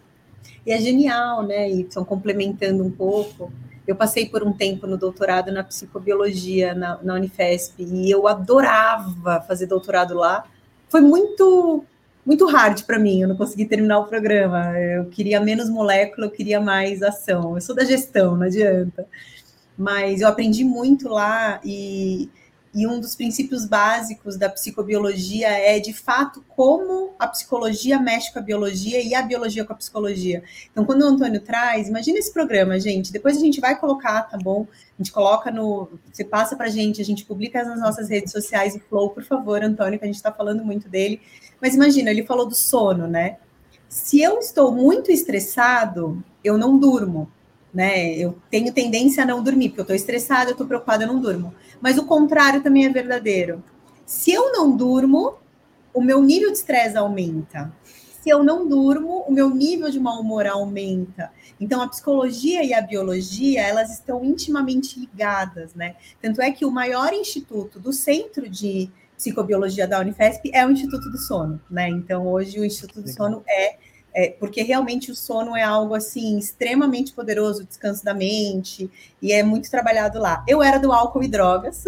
[0.65, 3.51] E é genial, né, Y, complementando um pouco.
[3.87, 9.41] Eu passei por um tempo no doutorado na psicobiologia na, na Unifesp e eu adorava
[9.41, 10.45] fazer doutorado lá.
[10.87, 11.83] Foi muito
[12.25, 14.77] muito hard para mim, eu não consegui terminar o programa.
[14.79, 17.55] Eu queria menos molécula, eu queria mais ação.
[17.55, 19.07] Eu sou da gestão, não adianta.
[19.77, 22.29] Mas eu aprendi muito lá e,
[22.73, 28.37] e um dos princípios básicos da psicobiologia é, de fato, como a psicologia mexe com
[28.37, 30.43] a biologia e a biologia com a psicologia.
[30.71, 33.11] Então, quando o Antônio traz, imagina esse programa, gente.
[33.11, 34.67] Depois a gente vai colocar, tá bom?
[34.71, 35.89] A gente coloca no.
[36.11, 39.23] Você passa para a gente, a gente publica nas nossas redes sociais o Flow, por
[39.23, 41.19] favor, Antônio, que a gente está falando muito dele.
[41.61, 43.37] Mas imagina, ele falou do sono, né?
[43.87, 47.29] Se eu estou muito estressado, eu não durmo,
[47.73, 48.15] né?
[48.15, 51.21] Eu tenho tendência a não dormir, porque eu estou estressada, eu estou preocupada, eu não
[51.21, 51.53] durmo.
[51.79, 53.63] Mas o contrário também é verdadeiro.
[54.05, 55.35] Se eu não durmo,
[55.93, 57.71] o meu nível de estresse aumenta.
[58.21, 61.31] Se eu não durmo, o meu nível de mau humor aumenta.
[61.59, 65.95] Então, a psicologia e a biologia, elas estão intimamente ligadas, né?
[66.21, 68.91] Tanto é que o maior instituto do centro de
[69.21, 71.87] psicobiologia da Unifesp é o Instituto do Sono, né?
[71.87, 73.75] Então, hoje o Instituto do Sono é,
[74.13, 78.89] é, porque realmente o sono é algo assim extremamente poderoso, descanso da mente,
[79.21, 80.43] e é muito trabalhado lá.
[80.47, 81.83] Eu era do álcool e drogas,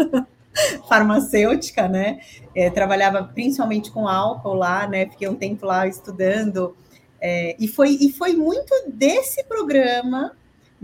[0.88, 2.20] farmacêutica, né?
[2.54, 5.06] É, trabalhava principalmente com álcool lá, né?
[5.10, 6.74] Fiquei um tempo lá estudando.
[7.20, 10.32] É, e, foi, e foi muito desse programa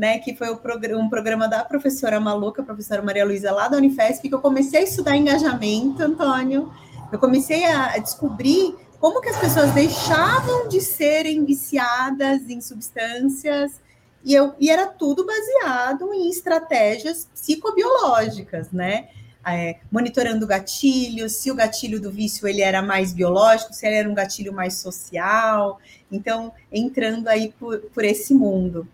[0.03, 4.29] né, que foi um programa da professora maluca, a professora Maria Luísa, lá da Unifesp,
[4.29, 6.73] que eu comecei a estudar engajamento, Antônio.
[7.13, 13.81] Eu comecei a descobrir como que as pessoas deixavam de serem viciadas em substâncias,
[14.25, 19.07] e, eu, e era tudo baseado em estratégias psicobiológicas, né?
[19.47, 23.97] é, monitorando o gatilho, se o gatilho do vício ele era mais biológico, se ele
[23.97, 25.79] era um gatilho mais social.
[26.11, 28.87] Então, entrando aí por, por esse mundo.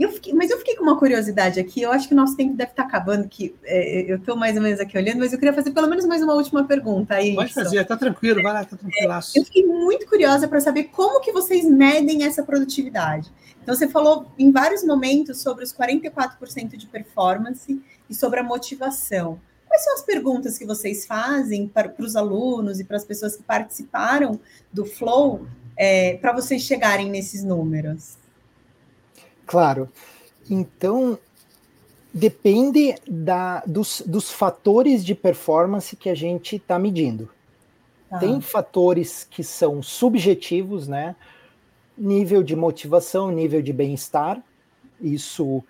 [0.00, 1.82] Eu fiquei, mas eu fiquei com uma curiosidade aqui.
[1.82, 4.62] Eu acho que o nosso tempo deve estar acabando, que é, eu estou mais ou
[4.62, 7.16] menos aqui olhando, mas eu queria fazer pelo menos mais uma última pergunta.
[7.16, 9.36] Aí, Pode fazer, tá tranquilo, vai lá, tá tranquilaço.
[9.36, 13.30] É, eu fiquei muito curiosa para saber como que vocês medem essa produtividade.
[13.62, 17.78] Então, você falou em vários momentos sobre os 44% de performance
[18.08, 19.38] e sobre a motivação.
[19.68, 23.36] Quais são as perguntas que vocês fazem para, para os alunos e para as pessoas
[23.36, 24.40] que participaram
[24.72, 25.46] do Flow
[25.76, 28.18] é, para vocês chegarem nesses números?
[29.50, 29.88] Claro.
[30.48, 31.18] Então,
[32.14, 37.28] depende da, dos, dos fatores de performance que a gente está medindo.
[38.08, 38.18] Ah.
[38.18, 41.16] Tem fatores que são subjetivos, né?
[41.98, 44.40] Nível de motivação, nível de bem-estar,
[45.00, 45.64] isso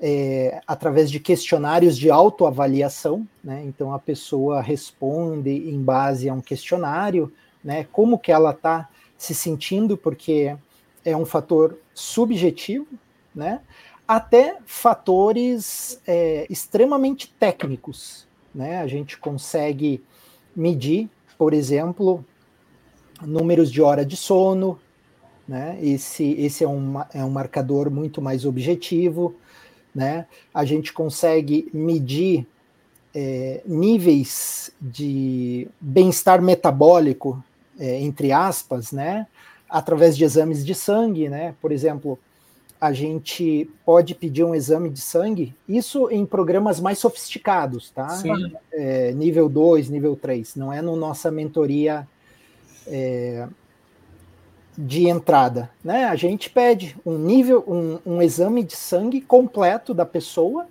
[0.00, 3.64] é, através de questionários de autoavaliação, né?
[3.66, 7.32] Então a pessoa responde em base a um questionário,
[7.64, 7.84] né?
[7.90, 10.56] Como que ela está se sentindo, porque
[11.04, 12.86] é um fator subjetivo,
[13.34, 13.60] né?
[14.06, 18.26] até fatores é, extremamente técnicos.
[18.54, 18.78] Né?
[18.80, 20.02] A gente consegue
[20.54, 22.24] medir, por exemplo,
[23.22, 24.78] números de hora de sono,
[25.48, 25.78] né?
[25.82, 29.34] esse, esse é, um, é um marcador muito mais objetivo.
[29.94, 30.26] Né?
[30.52, 32.46] A gente consegue medir
[33.14, 37.42] é, níveis de bem-estar metabólico,
[37.78, 39.26] é, entre aspas, né?
[39.68, 41.54] através de exames de sangue, né?
[41.60, 42.18] por exemplo,
[42.84, 48.08] a gente pode pedir um exame de sangue, isso em programas mais sofisticados, tá?
[48.70, 52.06] É, nível 2, nível 3, não é no nossa mentoria
[52.86, 53.48] é,
[54.76, 56.04] de entrada, né?
[56.04, 60.66] A gente pede um nível, um, um exame de sangue completo da pessoa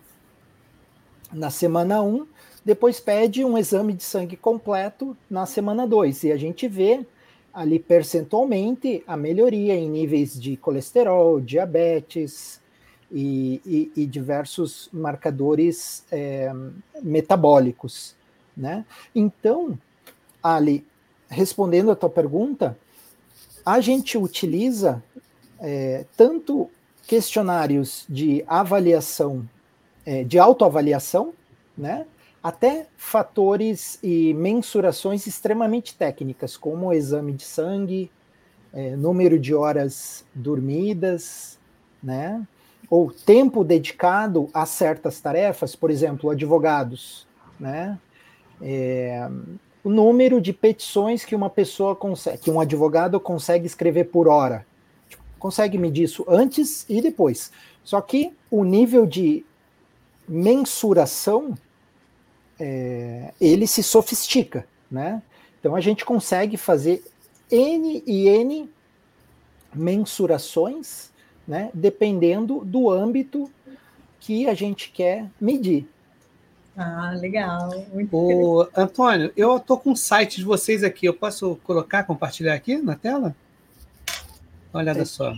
[1.32, 2.28] na semana 1, um,
[2.64, 7.03] depois pede um exame de sangue completo na semana 2, e a gente vê
[7.54, 12.60] ali percentualmente a melhoria em níveis de colesterol, diabetes
[13.12, 16.51] e, e, e diversos marcadores é,
[17.01, 18.16] metabólicos,
[18.58, 18.86] né?
[19.14, 19.78] Então,
[20.43, 20.86] Ali,
[21.30, 22.78] respondendo a tua pergunta,
[23.66, 25.01] a gente utiliza
[25.58, 26.70] é, tanto
[27.08, 29.47] questionários de avaliação,
[30.06, 31.34] é, de autoavaliação,
[31.78, 32.06] né?
[32.44, 38.12] Até fatores e mensurações extremamente técnicas, como o exame de sangue,
[38.74, 41.58] é, número de horas dormidas,
[42.02, 42.46] né?
[42.89, 47.26] ou tempo dedicado a certas tarefas, por exemplo, advogados,
[47.60, 47.98] né?
[48.62, 49.28] É,
[49.84, 54.66] o número de petições que uma pessoa consegue, que um advogado consegue escrever por hora.
[55.10, 57.52] Tipo, consegue medir isso antes e depois.
[57.84, 59.44] Só que o nível de
[60.28, 61.56] mensuração
[62.60, 65.22] é, ele se sofistica, né?
[65.60, 67.04] Então a gente consegue fazer
[67.49, 68.70] N e N
[69.74, 71.12] mensurações,
[71.47, 71.70] né?
[71.74, 73.49] Dependendo do âmbito
[74.20, 75.88] que a gente quer medir.
[76.76, 77.70] Ah, legal.
[77.93, 81.06] Muito Ô, Antônio, eu estou com o site de vocês aqui.
[81.06, 83.36] Eu posso colocar, compartilhar aqui na tela?
[84.74, 85.36] Olha é, só.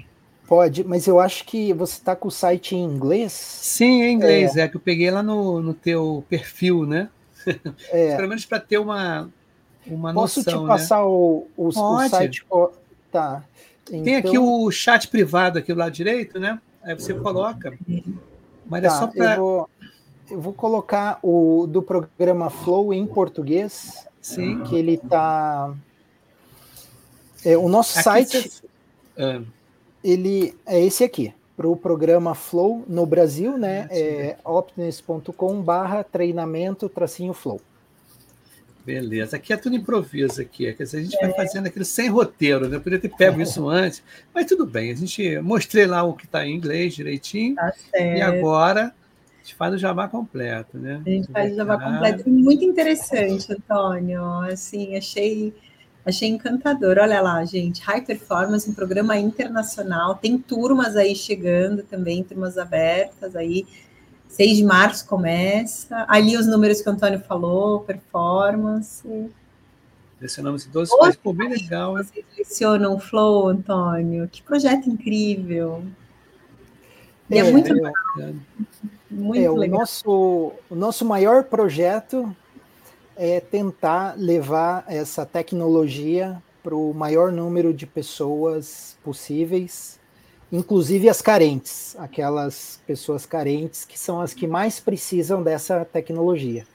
[0.47, 3.31] Pode, mas eu acho que você está com o site em inglês.
[3.31, 7.09] Sim, em inglês, é, é que eu peguei lá no, no teu perfil, né?
[7.89, 8.13] É.
[8.17, 9.29] Pelo menos para ter uma,
[9.87, 10.53] uma Posso noção.
[10.53, 11.07] Posso te passar né?
[11.07, 12.45] o, o, o, site?
[13.11, 13.43] Tá.
[13.87, 14.03] Então...
[14.03, 16.59] Tem aqui então o chat privado aqui do lado direito, né?
[16.83, 17.75] Aí você coloca.
[18.67, 19.35] Mas é tá, é só para.
[19.35, 19.69] Eu vou,
[20.29, 24.07] eu vou colocar o do programa Flow em português.
[24.21, 24.63] Sim.
[24.63, 25.73] Que ele tá.
[27.43, 28.49] É, o nosso aqui site.
[28.49, 28.61] Você...
[29.17, 29.41] Ah.
[30.05, 33.87] Ele é esse aqui para o programa Flow no Brasil, né?
[33.89, 37.59] Ah, é optines.com barra treinamento tracinho Flow.
[38.85, 41.21] Beleza, aqui é tudo improviso aqui, quer dizer, a gente é.
[41.21, 42.75] vai fazendo aquilo sem roteiro, né?
[42.75, 46.25] Eu podia ter pego isso antes, mas tudo bem, a gente mostrei lá o que
[46.25, 48.93] está em inglês direitinho, tá e agora
[49.33, 51.01] a gente faz o Java completo, né?
[51.03, 55.51] A gente faz o Java completo, muito interessante, Antônio, assim, achei
[56.05, 56.97] Achei encantador.
[56.99, 57.81] Olha lá, gente.
[57.81, 60.15] High Performance, um programa internacional.
[60.15, 63.65] Tem turmas aí chegando também, turmas abertas aí.
[64.27, 66.05] 6 de março começa.
[66.07, 69.31] Ali os números que o Antônio falou, performance.
[70.21, 71.15] Lecionamos em 12 coisas.
[71.15, 71.93] Pô, bem legal.
[71.93, 74.27] Vocês lecionam o Flow, Antônio.
[74.27, 75.83] Que projeto incrível.
[77.29, 78.33] E é, é muito, é,
[79.09, 79.77] muito é, legal.
[79.77, 82.35] O nosso, o nosso maior projeto
[83.15, 89.99] é tentar levar essa tecnologia para o maior número de pessoas possíveis,
[90.51, 96.65] inclusive as carentes, aquelas pessoas carentes que são as que mais precisam dessa tecnologia.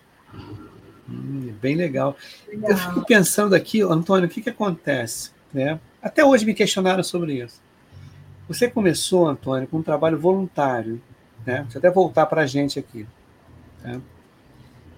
[1.08, 2.16] Hum, bem legal.
[2.48, 2.70] legal.
[2.70, 5.32] Eu fico pensando aqui, Antônio, o que, que acontece?
[5.52, 5.80] Né?
[6.00, 7.60] Até hoje me questionaram sobre isso.
[8.46, 11.00] Você começou, Antônio, com um trabalho voluntário.
[11.44, 11.62] Né?
[11.62, 13.06] Deixa eu até voltar para a gente aqui.
[13.82, 14.00] Tá?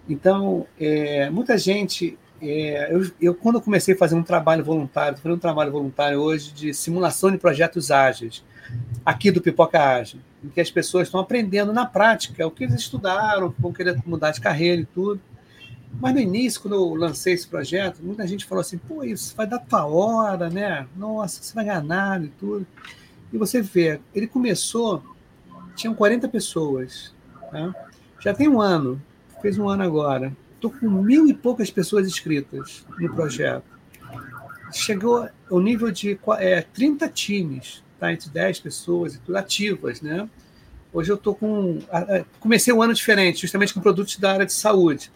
[0.09, 2.19] Então, é, muita gente.
[2.41, 6.19] É, eu, eu, quando eu comecei a fazer um trabalho voluntário, fazendo um trabalho voluntário
[6.19, 8.45] hoje de simulação de projetos ágeis,
[9.05, 12.75] aqui do Pipoca Ágil, em que as pessoas estão aprendendo na prática o que eles
[12.75, 15.21] estudaram, vão querer mudar de carreira e tudo.
[16.01, 19.47] Mas no início, quando eu lancei esse projeto, muita gente falou assim: pô, isso vai
[19.47, 20.87] dar tua hora, né?
[20.97, 22.67] Nossa, você vai ganhar nada e tudo.
[23.33, 25.03] E você vê, ele começou,
[25.75, 27.15] tinham 40 pessoas.
[27.51, 27.75] Tá?
[28.21, 29.01] Já tem um ano,
[29.43, 30.35] fez um ano agora.
[30.55, 33.65] Estou com mil e poucas pessoas inscritas no projeto.
[34.73, 38.13] Chegou ao nível de é, 30 times, tá?
[38.13, 40.29] entre 10 pessoas ativas, né?
[40.93, 41.81] Hoje eu estou com.
[42.39, 45.11] Comecei um ano diferente, justamente com produtos da área de saúde.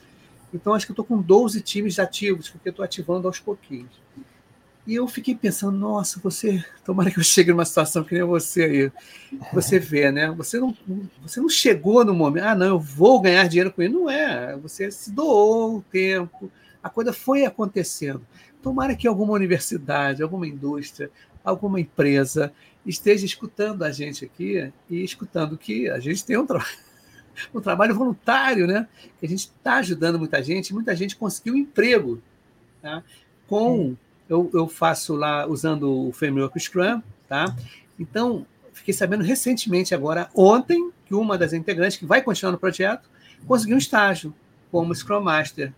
[0.53, 3.91] Então, acho que estou com 12 times ativos, porque estou ativando aos pouquinhos.
[4.87, 8.63] E eu fiquei pensando, nossa, você, tomara que eu chegue numa situação que nem você
[8.63, 8.93] aí.
[9.53, 10.31] Você vê, né?
[10.31, 10.77] Você não,
[11.21, 13.93] você não chegou no momento, ah, não, eu vou ganhar dinheiro com ele.
[13.93, 14.57] Não é.
[14.59, 18.25] Você se doou o tempo, a coisa foi acontecendo.
[18.63, 21.11] Tomara que alguma universidade, alguma indústria,
[21.43, 22.53] alguma empresa
[22.85, 26.87] esteja escutando a gente aqui e escutando que a gente tem um trabalho
[27.53, 28.87] um trabalho voluntário, né?
[29.19, 32.23] Que a gente está ajudando muita gente, muita gente conseguiu emprego.
[32.81, 33.03] Tá?
[33.49, 33.97] Com
[34.29, 37.55] eu, eu faço lá usando o framework Scrum, tá?
[37.99, 43.09] Então, fiquei sabendo recentemente, agora, ontem, que uma das integrantes, que vai continuar no projeto,
[43.47, 44.35] conseguiu um estágio
[44.71, 45.73] como Scrum Master,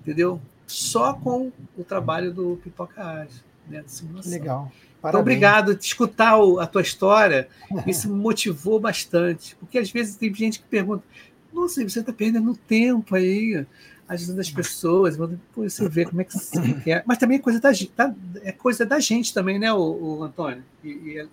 [0.00, 0.40] entendeu?
[0.66, 3.84] Só com o trabalho do Pipoca Ágil, né?
[4.24, 4.72] Legal.
[4.98, 5.74] Então, obrigado.
[5.74, 7.48] De escutar a tua história,
[7.86, 9.56] isso me motivou bastante.
[9.56, 11.04] Porque às vezes tem gente que pergunta:
[11.52, 13.66] Nossa, você está perdendo tempo aí,
[14.12, 15.16] ajudando as pessoas.
[15.56, 16.38] Você vê como é que
[16.84, 17.02] quer.
[17.06, 20.62] Mas também é coisa da, tá, é coisa da gente também, né, o, o Antônio
[20.84, 21.26] e, e?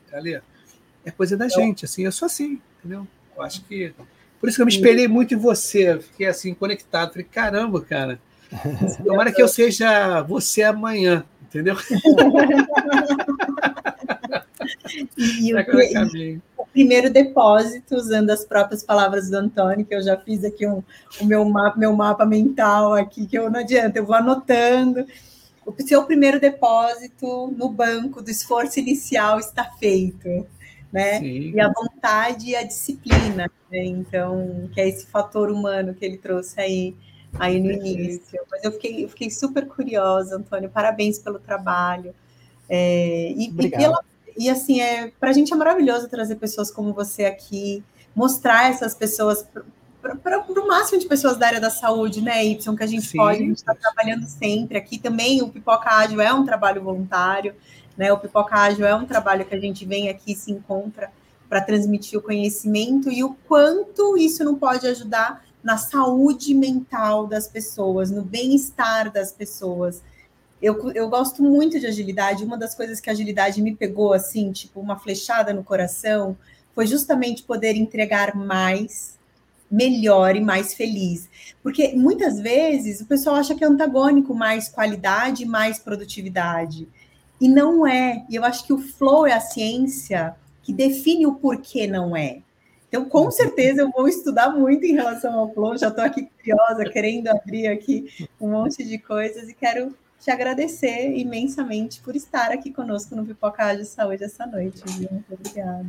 [1.06, 2.04] É coisa da gente, assim.
[2.04, 3.08] Eu sou assim, entendeu?
[3.36, 3.94] Eu acho que.
[4.40, 6.00] Por isso que eu me espelhei muito em você.
[6.00, 7.12] Fiquei assim, conectado.
[7.12, 8.20] Falei: Caramba, cara.
[9.04, 11.76] Tomara que eu seja você amanhã entendeu?
[15.18, 20.18] e, o, que, o, primeiro depósito, usando as próprias palavras do Antônio, que eu já
[20.18, 20.84] fiz aqui um,
[21.20, 25.06] o meu mapa, meu mapa mental aqui, que eu não adianta, eu vou anotando.
[25.66, 30.48] O seu primeiro depósito no banco do esforço inicial está feito.
[30.92, 31.20] Né?
[31.20, 31.52] Sim.
[31.54, 33.86] E a vontade e a disciplina, né?
[33.86, 36.96] Então, que é esse fator humano que ele trouxe aí
[37.38, 38.40] aí no início.
[38.50, 40.70] Mas eu fiquei, eu fiquei super curiosa, Antônio.
[40.70, 42.14] Parabéns pelo trabalho.
[42.68, 44.00] É, e, e, pela,
[44.40, 47.84] e, assim, é, para a gente é maravilhoso trazer pessoas como você aqui,
[48.16, 49.46] mostrar essas pessoas
[50.02, 53.18] para o máximo de pessoas da área da saúde, né, Y, que a gente Sim.
[53.18, 54.98] pode, a gente está trabalhando sempre aqui.
[54.98, 57.54] Também o Pipoca Ágil é um trabalho voluntário,
[57.98, 58.14] né?
[58.14, 61.12] O Pipoca Ágil é um trabalho que a gente vem aqui se encontra
[61.50, 67.46] para transmitir o conhecimento e o quanto isso não pode ajudar na saúde mental das
[67.46, 70.02] pessoas, no bem-estar das pessoas.
[70.62, 72.44] Eu, eu gosto muito de agilidade.
[72.44, 76.38] Uma das coisas que a agilidade me pegou, assim, tipo, uma flechada no coração,
[76.76, 79.18] foi justamente poder entregar mais,
[79.70, 81.30] melhor e mais feliz.
[81.64, 86.88] Porque muitas vezes o pessoal acha que é antagônico mais qualidade e mais produtividade.
[87.40, 88.26] E não é.
[88.30, 92.42] E eu acho que o flow é a ciência que define o porquê não é.
[92.90, 95.78] Então, com certeza, eu vou estudar muito em relação ao flow.
[95.78, 101.18] Já estou aqui curiosa, querendo abrir aqui um monte de coisas e quero te agradecer
[101.18, 104.82] imensamente por estar aqui conosco no Pipoca de Saúde essa noite.
[104.86, 105.10] Viu?
[105.12, 105.86] Muito obrigada.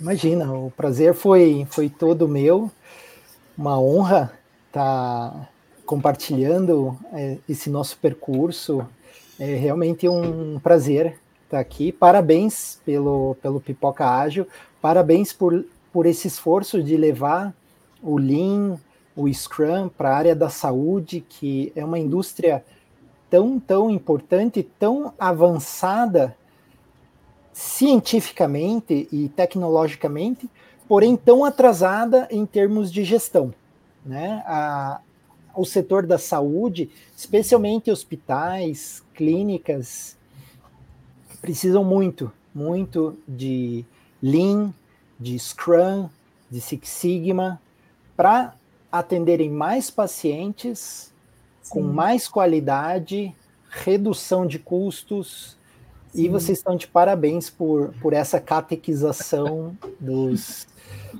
[0.00, 2.70] Imagina, o prazer foi, foi todo meu.
[3.56, 4.32] Uma honra
[4.68, 5.48] estar tá
[5.84, 8.86] compartilhando é, esse nosso percurso.
[9.38, 11.06] É realmente um prazer
[11.44, 11.92] estar tá aqui.
[11.92, 14.46] Parabéns pelo, pelo Pipoca Ágil.
[14.80, 17.54] Parabéns por por esse esforço de levar
[18.02, 18.78] o Lean,
[19.16, 22.64] o Scrum para a área da saúde, que é uma indústria
[23.30, 26.36] tão, tão importante, tão avançada
[27.52, 30.48] cientificamente e tecnologicamente,
[30.88, 33.54] porém tão atrasada em termos de gestão.
[34.04, 34.42] Né?
[34.46, 35.00] A,
[35.54, 40.16] o setor da saúde, especialmente hospitais, clínicas,
[41.40, 43.84] precisam muito, muito de
[44.22, 44.72] Lean,
[45.18, 46.08] de Scrum,
[46.50, 47.60] de Six Sigma,
[48.16, 48.54] para
[48.90, 51.09] atenderem mais pacientes.
[51.70, 53.34] Com mais qualidade,
[53.70, 55.56] redução de custos.
[56.08, 56.24] Sim.
[56.24, 60.66] E vocês estão de parabéns por, por essa catequização dos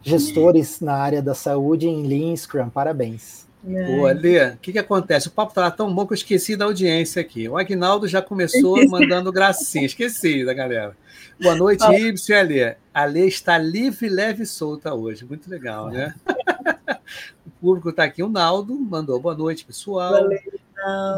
[0.02, 2.68] gestores na área da saúde em Lean Scrum.
[2.68, 3.48] Parabéns.
[3.62, 5.28] Ô, Lê, o que, que acontece?
[5.28, 7.46] O papo estava tão bom que eu esqueci da audiência aqui.
[7.48, 9.84] O Agnaldo já começou mandando gracinha.
[9.84, 10.96] Esqueci da galera.
[11.40, 11.84] Boa noite.
[11.84, 12.76] Ibsen e Alê.
[12.92, 15.26] A Lê está livre, leve e solta hoje.
[15.26, 16.14] Muito legal, né?
[17.60, 18.22] público está aqui.
[18.22, 20.12] O Naldo mandou boa noite, pessoal.
[20.12, 20.38] Valeu.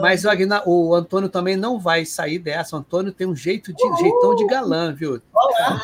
[0.01, 2.75] Mas o, Agna, o Antônio também não vai sair dessa.
[2.75, 5.23] O Antônio tem um jeito de jeitão de galã, viu?
[5.33, 5.81] Olá,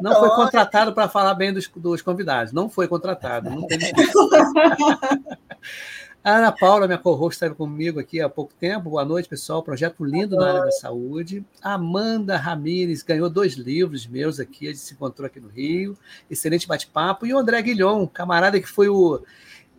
[0.00, 2.52] não foi contratado para falar bem dos, dos convidados.
[2.52, 3.50] Não foi contratado.
[3.50, 3.86] Não teve
[6.24, 8.90] A Ana Paula, minha co-host, estava comigo aqui há pouco tempo.
[8.90, 9.62] Boa noite, pessoal.
[9.62, 11.44] Projeto lindo na área da saúde.
[11.62, 14.66] Amanda Ramires ganhou dois livros meus aqui.
[14.66, 15.96] A gente se encontrou aqui no Rio.
[16.28, 17.24] Excelente bate-papo.
[17.24, 19.22] E o André Guilhom, camarada que foi o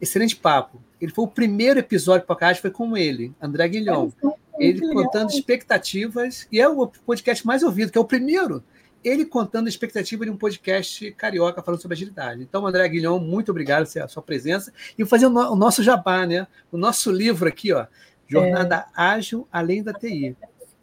[0.01, 0.81] excelente papo.
[0.99, 4.11] Ele foi o primeiro episódio do podcast, foi com ele, André Guilhom.
[4.59, 8.63] Ele contando expectativas, e é o podcast mais ouvido, que é o primeiro.
[9.01, 12.41] Ele contando a expectativa de um podcast carioca falando sobre agilidade.
[12.41, 14.73] Então, André Guilhom, muito obrigado pela sua presença.
[14.97, 16.45] E fazer o nosso jabá, né?
[16.69, 17.87] O nosso livro aqui, ó,
[18.27, 19.01] Jornada é.
[19.01, 20.35] Ágil Além da TI.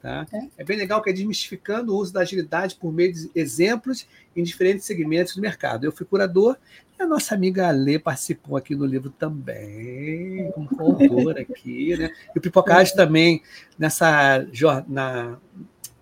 [0.03, 0.27] Tá?
[0.33, 0.63] É.
[0.63, 4.07] é bem legal que é desmistificando o uso da agilidade por meio de exemplos
[4.37, 5.85] em diferentes segmentos do mercado.
[5.85, 6.57] Eu fui curador
[6.99, 12.11] e a nossa amiga Alê participou aqui no livro também, como coautora aqui, né?
[12.35, 12.97] E o Pipocage é.
[12.97, 13.43] também,
[13.79, 14.47] nessa,
[14.89, 15.37] na,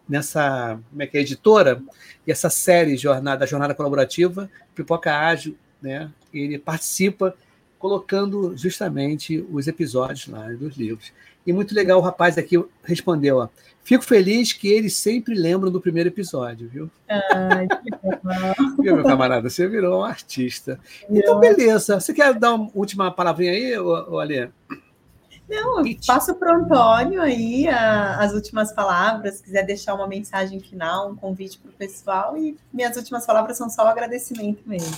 [0.08, 1.82] nessa como é que é, editora,
[2.26, 6.10] e essa série jornada, Jornada Colaborativa, Pipoca Ágil, né?
[6.32, 7.34] ele participa
[7.78, 11.12] colocando justamente os episódios lá dos livros.
[11.46, 13.48] E muito legal, o rapaz aqui respondeu, ó,
[13.84, 16.90] Fico feliz que eles sempre lembram do primeiro episódio, viu?
[17.06, 18.54] Ai, que legal.
[18.80, 19.50] viu, meu camarada?
[19.50, 20.80] Você virou um artista.
[21.08, 22.00] Então, beleza.
[22.00, 24.48] Você quer dar uma última palavrinha aí, Alê?
[25.46, 30.08] Não, eu passo para o Antônio aí a, as últimas palavras, se quiser deixar uma
[30.08, 34.62] mensagem final, um convite para o pessoal, e minhas últimas palavras são só o agradecimento
[34.66, 34.96] mesmo.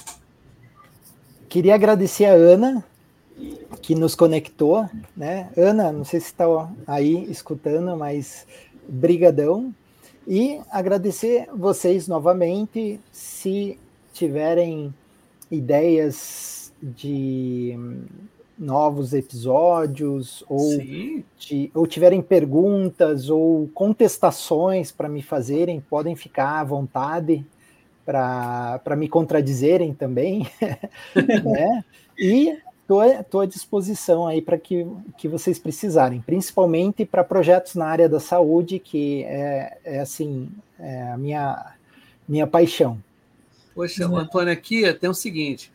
[1.49, 2.85] Queria agradecer a Ana,
[3.83, 5.51] que nos conectou, né?
[5.57, 6.47] Ana, não sei se está
[6.87, 8.47] aí escutando, mas
[8.89, 9.75] brigadão
[10.27, 13.79] e agradecer vocês novamente se
[14.13, 14.93] tiverem
[15.51, 17.79] ideias de
[18.59, 20.79] novos episódios ou,
[21.39, 27.45] de, ou tiverem perguntas ou contestações para me fazerem, podem ficar à vontade
[28.05, 30.49] para me contradizerem também,
[31.15, 31.85] né?
[32.19, 32.57] E
[32.89, 34.87] estou à disposição aí para que,
[35.19, 41.11] que vocês precisarem, principalmente para projetos na área da saúde, que é, é assim, é
[41.11, 41.75] a minha,
[42.29, 42.99] minha paixão.
[43.75, 45.73] Poxa, o Antônio, aqui tem o seguinte: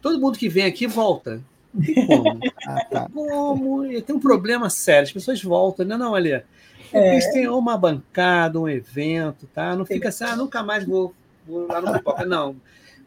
[0.00, 1.42] todo mundo que vem aqui volta.
[1.74, 2.40] Não tem como.
[2.66, 3.08] ah, tá.
[3.12, 4.02] como?
[4.02, 5.84] Tem um problema sério, as pessoas voltam.
[5.84, 6.46] Não, não, olha.
[6.92, 7.12] É.
[7.12, 9.74] Eles têm uma bancada, um evento, tá?
[9.74, 11.14] Não fica assim, ah, nunca mais vou,
[11.46, 12.24] vou lá no pipoca.
[12.24, 12.56] Não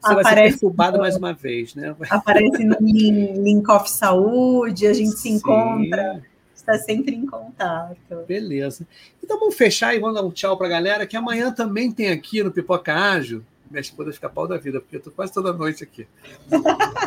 [0.02, 1.96] você aparece, vai ser perturbado mais uma vez, né?
[2.10, 5.18] Aparece no Link Off Saúde, a gente Sim.
[5.18, 6.22] se encontra,
[6.54, 7.98] está sempre em contato.
[8.28, 8.88] Beleza.
[9.24, 12.10] Então vamos fechar e vamos dar um tchau para a galera, que amanhã também tem
[12.10, 13.44] aqui no Pipoca Ágil.
[13.70, 16.08] Minha esposa fica pau da vida, porque eu estou quase toda noite aqui.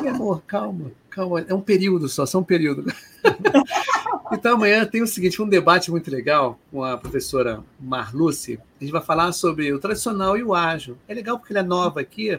[0.02, 1.44] Meu amor, calma, calma.
[1.48, 2.84] É um período só, só um período.
[4.30, 8.60] Então amanhã tem o seguinte, um debate muito legal com a professora Marluce.
[8.78, 10.98] A gente vai falar sobre o tradicional e o ágil.
[11.08, 12.38] É legal porque ele é nova aqui,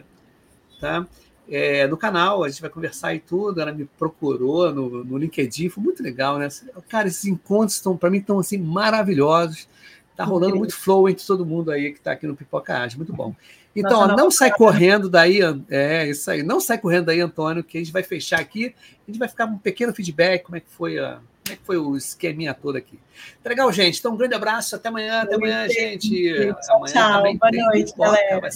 [0.80, 1.06] tá?
[1.48, 3.60] É, no canal, a gente vai conversar e tudo.
[3.60, 6.48] Ela me procurou no, no LinkedIn, foi muito legal, né?
[6.88, 9.68] Cara, esses encontros estão, para mim, estão assim, maravilhosos.
[10.16, 13.12] Tá rolando muito flow entre todo mundo aí que está aqui no Pipoca Ágil, muito
[13.12, 13.34] bom.
[13.74, 15.38] Então, ó, não sai correndo daí,
[15.70, 18.74] é isso aí, não sai correndo daí, Antônio, que a gente vai fechar aqui,
[19.06, 21.62] a gente vai ficar um pequeno feedback, como é que foi a, como é que
[21.64, 22.98] foi o esqueminha todo aqui.
[23.42, 23.98] Tá legal, gente.
[23.98, 26.52] Então, um grande abraço, até amanhã, até amanhã, gente.
[26.64, 28.48] Tchau, amanhã tchau, boa noite, galera.